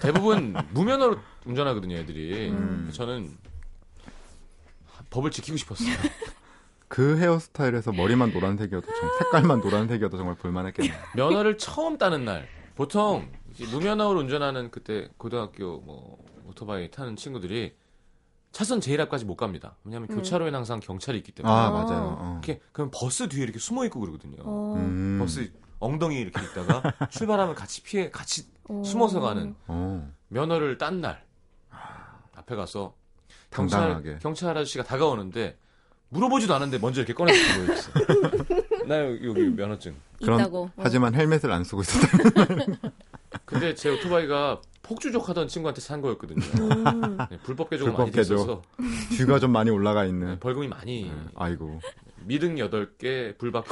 [0.00, 2.50] 대부분 무면허로 운전하거든요, 애들이.
[2.50, 2.90] 음.
[2.92, 3.36] 저는
[5.10, 5.96] 법을 지키고 싶었어요.
[6.88, 10.98] 그 헤어스타일에서 머리만 노란색이어도 정, 색깔만 노란색이어도 정말 볼만했겠네요.
[11.16, 13.30] 면허를 처음 따는 날 보통
[13.72, 17.74] 무면허로 운전하는 그때 고등학교 뭐 오토바이 타는 친구들이
[18.52, 19.76] 차선 제일 앞까지 못 갑니다.
[19.84, 20.16] 왜냐하면 음.
[20.16, 21.52] 교차로에는 항상 경찰이 있기 때문에.
[21.52, 21.70] 아, 아.
[21.70, 22.16] 맞아요.
[22.18, 22.40] 어.
[22.42, 24.36] 이렇게 그럼 버스 뒤에 이렇게 숨어 있고 그러거든요.
[24.44, 25.18] 어, 음.
[25.20, 28.82] 버스 엉덩이 이렇게 있다가 출발하면 같이 피해 같이 어.
[28.84, 30.10] 숨어서 가는 어.
[30.28, 31.22] 면허를 딴 날
[32.34, 32.94] 앞에 가서
[33.50, 34.18] 경찰 당당하게.
[34.22, 35.58] 경찰 아저씨가 다가오는데
[36.10, 37.90] 물어보지도 않은데 먼저 이렇게 꺼내서 보여줬어.
[38.86, 39.94] 나 여기, 여기 면허증.
[40.22, 40.64] 그런- 있다고.
[40.64, 40.70] 어.
[40.82, 42.18] 하지만 헬멧을 안 쓰고 있었다.
[43.44, 46.40] 근데 제 오토바이가 폭주족하던 친구한테 산 거였거든요.
[46.60, 47.18] 음.
[47.30, 48.34] 네, 불법 개조가 많이 불법 개조.
[48.36, 48.62] 됐어서
[49.10, 50.38] 뒤가 좀 많이 올라가 네, 있는.
[50.40, 51.12] 벌금이 많이 네.
[51.34, 51.80] 아이고.
[52.24, 53.70] 미등 8개, 불바퀴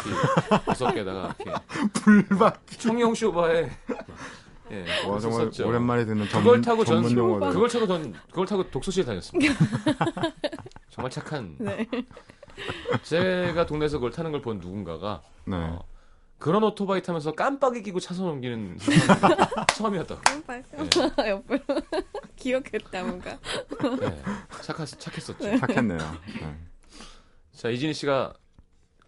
[0.50, 1.60] 6개다가 이렇게
[1.94, 2.60] 불박.
[2.78, 3.70] 청룡 쇼바에
[4.72, 5.68] 예, 와, 정말 썼었죠.
[5.68, 7.40] 오랜만에 듣는 그걸 전문, 타고 전 전문.
[7.52, 9.54] 그걸 타고 전 그걸 타고 독서실 다녔습니다.
[10.96, 11.54] 정말 착한.
[11.60, 11.86] 네.
[13.02, 15.56] 제가 동네에서 그걸 타는 걸 본 누군가가 네.
[15.56, 15.84] 어,
[16.38, 18.78] 그런 오토바이 타면서 깜빡이 끼고 차선 옮기는
[19.76, 20.20] 처음이었다고.
[20.22, 20.62] 깜빡.
[20.72, 21.28] 네.
[21.30, 21.58] 옆으로
[22.36, 23.38] 기억했다 뭔가.
[24.00, 24.22] 네,
[24.62, 25.58] 착하, 착했었죠.
[25.58, 25.98] 착했네요.
[25.98, 26.56] 네.
[27.52, 28.32] 자 이진희 씨가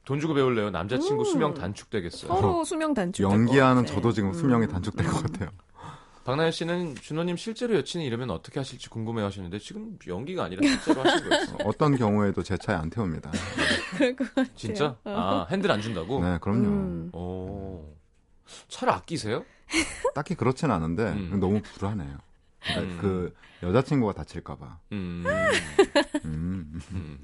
[0.04, 0.70] 돈 주고 배울래요.
[0.70, 1.24] 남자친구 음.
[1.24, 2.32] 수명 단축되겠어요.
[2.32, 3.22] 서로 수명 단축.
[3.22, 3.92] 연기하는 네.
[3.94, 4.34] 저도 지금 음.
[4.34, 5.50] 수명이 단축될 것 같아요.
[6.28, 11.56] 박나연 씨는 준호님 실제로 여친이 이러면 어떻게 하실지 궁금해하시는데 지금 연기가 아니라 실제로 하신 거였어요.
[11.64, 13.30] 어떤 경우에도 제 차에 안 태웁니다.
[13.96, 14.54] 그럴 것 같아요.
[14.54, 14.94] 진짜?
[15.04, 16.22] 아 핸들 안 준다고?
[16.22, 16.68] 네, 그럼요.
[16.68, 17.10] 음.
[17.14, 17.96] 오
[18.68, 19.42] 차를 아끼세요?
[20.14, 21.40] 딱히 그렇진 않은데 음.
[21.40, 22.18] 너무 불안해요.
[22.60, 22.98] 그러니까 음.
[23.00, 24.78] 그 여자친구가 다칠까봐.
[24.92, 25.24] 음,
[26.26, 26.82] 음.
[26.92, 27.18] 음.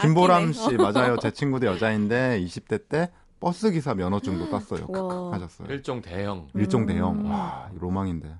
[0.00, 0.52] 김보람.
[0.52, 1.16] 씨 맞아요.
[1.18, 3.12] 제 친구도 여자인데 20대 때
[3.42, 4.86] 버스 기사 면허증도 땄어요.
[4.88, 5.02] 와.
[5.02, 5.68] 크크 하셨어요.
[5.68, 6.86] 일종 대형 일종 음.
[6.86, 7.28] 대형.
[7.28, 8.32] 와 로망인데.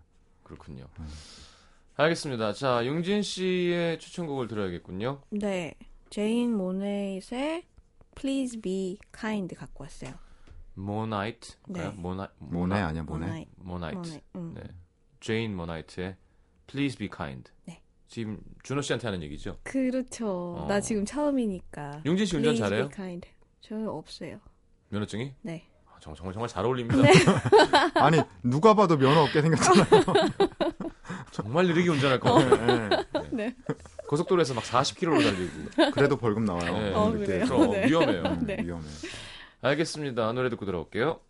[0.45, 0.85] 그렇군요.
[1.01, 1.07] 음.
[1.97, 2.53] 알겠습니다.
[2.53, 5.21] 자 용진 씨의 추천곡을 들어야겠군요.
[5.31, 5.75] 네.
[6.09, 7.65] 제인 모네잇의
[8.15, 10.13] Please Be Kind 갖고 왔어요.
[10.75, 11.55] 모나이트.
[11.67, 11.89] 네.
[11.89, 13.47] 모나 모네 아니야 모네.
[13.57, 14.21] 모나이트.
[14.37, 14.55] 음.
[14.55, 14.63] 네.
[15.19, 16.15] 제인 모나이트의
[16.69, 17.51] Please Be Kind.
[17.65, 17.83] 네.
[18.07, 19.59] 지금 준호 씨한테 하는 얘기죠.
[19.65, 20.59] 그렇죠.
[20.59, 20.67] 어.
[20.69, 22.03] 나 지금 처음이니까.
[22.07, 22.89] 용진 씨 운전 잘해요?
[23.63, 24.39] 저는 없어요.
[24.93, 25.33] 면허증이?
[25.41, 25.67] 네.
[25.87, 27.03] 아, 정말 정말 정말 잘 어울립니다.
[27.97, 29.87] 아니 누가 봐도 면허 없게 생겼잖아요.
[31.33, 32.89] 정말 느리게 운전할 것 같아요.
[32.89, 32.97] 네.
[33.31, 33.57] 네.
[34.07, 35.93] 고속도로에서 막 40km로 달리고.
[35.93, 36.73] 그래도 벌금 나와요.
[36.79, 36.93] 네.
[36.95, 37.11] 어.
[37.11, 37.47] 그래요?
[37.47, 37.87] 그럼 네.
[37.87, 38.23] 위험해요.
[38.23, 38.59] 음, 네.
[38.63, 38.85] 위험해.
[39.63, 40.33] 알겠습니다.
[40.33, 41.21] 노래 듣고 들어올게요.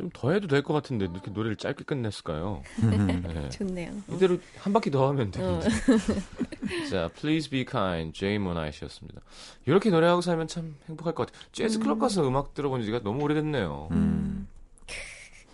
[0.00, 2.62] 좀 더 해도 될 것 같은데 이렇게 노래를 짧게 끝냈을까요?
[2.82, 3.48] 네.
[3.50, 3.92] 좋네요.
[4.10, 5.30] 이대로 한 바퀴 더 하면 어.
[5.30, 5.68] 되는데.
[6.90, 9.20] 자, Please Be Kind, 제이 모나이트였습니다.
[9.66, 11.44] 이렇게 노래하고 살면 참 행복할 것 같아요.
[11.52, 13.88] 재즈 클럽 가서 음악 들어본 지가 너무 오래됐네요.
[13.92, 14.48] 음.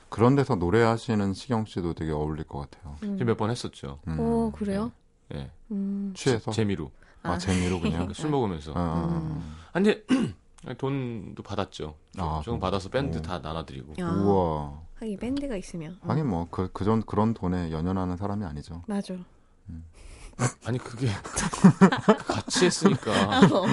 [0.09, 2.97] 그런 데서 노래하시는 시경 씨도 되게 어울릴 것 같아요.
[3.03, 3.17] 음.
[3.19, 3.99] 지금 몇 번 했었죠.
[4.09, 4.19] 음.
[4.21, 4.93] 오, 그래요?
[5.35, 5.51] 예.
[5.73, 6.13] 음.
[6.17, 6.91] 취해서 재미로.
[7.23, 8.11] 아, 재미로 그냥.
[8.15, 8.73] 술 먹으면서.
[8.75, 9.57] 아, 아, 음.
[9.69, 10.03] 아, 근데
[10.75, 11.95] 돈도 받았죠.
[12.19, 12.61] 아, 조금 돈.
[12.61, 13.23] 받아서 밴드 오.
[13.23, 13.95] 다 나눠드리고.
[13.99, 14.03] 아.
[14.03, 14.81] 야, 우와.
[15.01, 15.99] 하긴 밴드가 있으면.
[16.03, 18.83] 어, 하긴 뭐그 그전 그런 돈에 연연하는 사람이 아니죠.
[18.87, 19.15] 맞아.
[20.67, 21.09] 아니 그게
[22.27, 23.11] 같이 했으니까.
[23.39, 23.67] 어.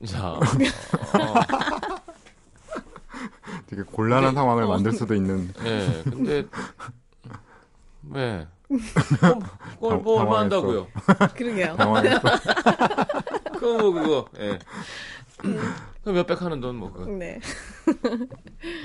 [0.00, 0.06] 예.
[0.06, 0.40] 자, 어,
[3.66, 4.68] 되게 곤란한 근데- 상황을 어.
[4.68, 5.52] 만들 수도 있는.
[5.64, 6.02] 예.
[6.04, 6.46] 근데
[8.10, 8.46] 왜?
[8.68, 10.36] 그걸 뭐 당- 얼마 당황했어.
[10.38, 10.86] 한다고요?
[11.36, 11.76] 그러게요.
[11.76, 12.20] 상황에서
[13.62, 14.28] 그거 뭐 그거.
[14.40, 14.58] 예.
[16.04, 17.06] 그 몇백 하는 돈 뭐 그거.
[17.10, 17.38] 네.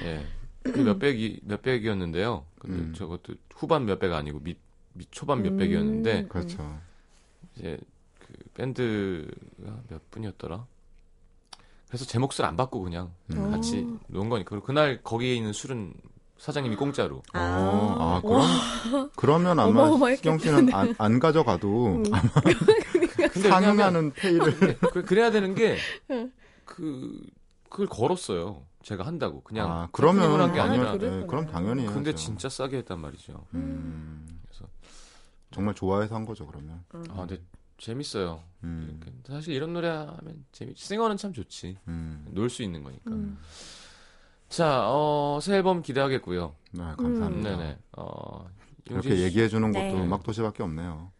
[0.03, 0.25] 예.
[0.63, 2.45] 그 몇백이 몇백이었는데요.
[2.59, 2.93] 근데 음.
[2.95, 4.57] 저것도 후반 몇백 아니고 밑,
[4.93, 6.27] 밑 초반 몇백이었는데 음.
[6.29, 6.77] 그렇죠.
[7.55, 7.79] 이제
[8.19, 10.65] 그 밴드가 몇 분이었더라.
[11.87, 13.49] 그래서 제 몫을 안 받고 그냥 음.
[13.51, 13.97] 같이 오.
[14.07, 14.49] 놓은 거니까.
[14.49, 15.93] 그리고 그날 거기에 있는 술은
[16.37, 17.23] 사장님이 공짜로.
[17.33, 18.51] 어, 아, 와.
[18.83, 20.37] 그럼, 그러면 아마 어마어마했겠다.
[20.37, 22.03] 시경 씨는 안, 안 가져가도 음.
[23.17, 24.77] 근데 상응하는 페이를.
[24.77, 25.77] 그, 그래야 되는 게
[26.65, 27.19] 그
[27.69, 28.65] 그걸 걸었어요.
[28.83, 30.83] 제가 한다고 그냥 아, 그러면 흥분한 게 아니라.
[30.85, 31.19] 당연, 그랬구나.
[31.21, 31.85] 네, 그럼 당연히.
[31.87, 32.15] 근데 해야죠.
[32.15, 33.45] 진짜 싸게 했단 말이죠.
[33.53, 34.65] 음, 그래서
[35.51, 36.83] 정말 좋아해서 한 거죠, 그러면.
[36.93, 37.41] 아 근데
[37.77, 38.41] 재밌어요.
[38.63, 40.77] 음, 사실 이런 노래 하면 재밌.
[40.77, 41.77] 싱어는 참 좋지.
[41.87, 42.25] 음.
[42.31, 43.11] 놀수 있는 거니까.
[43.11, 43.37] 음.
[44.49, 46.55] 자, 어, 새 앨범 기대하겠고요.
[46.71, 47.49] 네, 감사합니다.
[47.57, 47.77] 네네.
[47.97, 48.49] 어,
[48.85, 50.03] 이렇게 용진 씨, 얘기해 주는 것도 네.
[50.05, 51.11] 음악 도시밖에 없네요.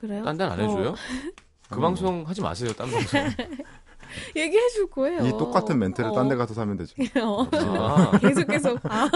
[0.00, 0.24] 그래요?
[0.24, 0.62] 딴 데는 안 어.
[0.62, 0.94] 해줘요?
[1.68, 1.80] 그 음.
[1.82, 3.20] 방송 하지 마세요, 딴 방송.
[4.34, 5.24] 얘기해 줄 거예요.
[5.24, 6.12] 이 똑같은 멘트를 어.
[6.14, 6.96] 딴데 가서 사면 되죠.
[7.22, 7.46] 어.
[7.52, 8.80] 아, 계속 계속.
[8.84, 9.08] 아,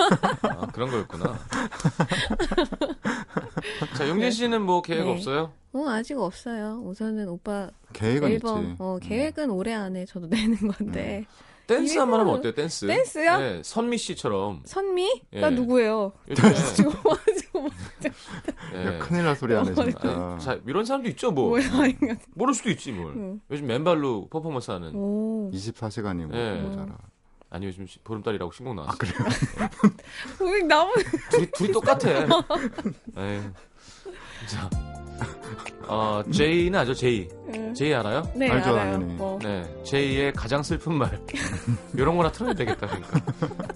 [0.43, 1.37] 아, 그런 거였구나.
[3.97, 5.13] 자, 용진 씨는 뭐 계획 네.
[5.13, 5.53] 없어요?
[5.73, 6.81] 어, 아직 없어요.
[6.85, 8.77] 우선은 오빠 계획은 앨범, 있지.
[8.79, 9.01] 어, 음.
[9.01, 11.27] 계획은 올해 안에 저도 내는 건데.
[11.67, 12.87] 댄스 한번 하면 어때요, 댄스?
[12.87, 13.39] 댄스요?
[13.39, 14.63] 네, 선미 씨처럼.
[14.65, 15.51] 선미가 예.
[15.51, 16.13] 누구예요?
[16.29, 17.69] 요즘에, 지금 뭐 지금
[18.75, 18.87] 예.
[18.87, 19.99] 야, 큰일 날 소리 하네, 어, 진짜.
[20.33, 21.49] 아니, 자, 이런 사람도 있죠, 뭐.
[21.51, 21.65] 뭐야.
[22.35, 23.13] 모를 수도 있지, 뭘.
[23.17, 23.41] 응.
[23.51, 24.93] 요즘 맨발로 퍼포먼스 하는.
[24.95, 25.51] 오.
[25.53, 26.61] 24시간이 뭐, 예.
[26.61, 26.97] 모자라.
[27.51, 28.93] 아니, 요즘 시- 보름달이라고 신곡 나왔어.
[28.93, 29.15] 아, 그래요?
[30.53, 30.93] 왜 나무
[31.31, 32.09] 둘이, 둘이 똑같아.
[33.17, 33.43] 에휴.
[34.49, 34.69] 자.
[35.87, 37.29] 어, 제이는 아죠, 제이.
[37.75, 38.23] 제이 알아요?
[38.35, 38.93] 네, 알죠, 알아요.
[38.93, 39.17] 당연히.
[39.19, 39.39] 어.
[39.43, 39.65] 네.
[39.85, 41.19] 제이의 가장 슬픈 말.
[41.95, 43.21] 이런 거나 틀어야 되겠다, 그러니까.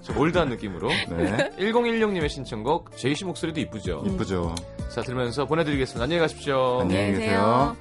[0.02, 0.88] 좀 올드한 느낌으로.
[0.88, 1.50] 네.
[1.58, 4.02] 1016님의 신청곡, 제이 씨 목소리도 이쁘죠?
[4.06, 4.54] 이쁘죠.
[4.88, 6.04] 자, 들으면서 보내드리겠습니다.
[6.04, 6.80] 안녕히 가십시오.
[6.80, 7.12] 안녕히.
[7.12, 7.76] 계세요.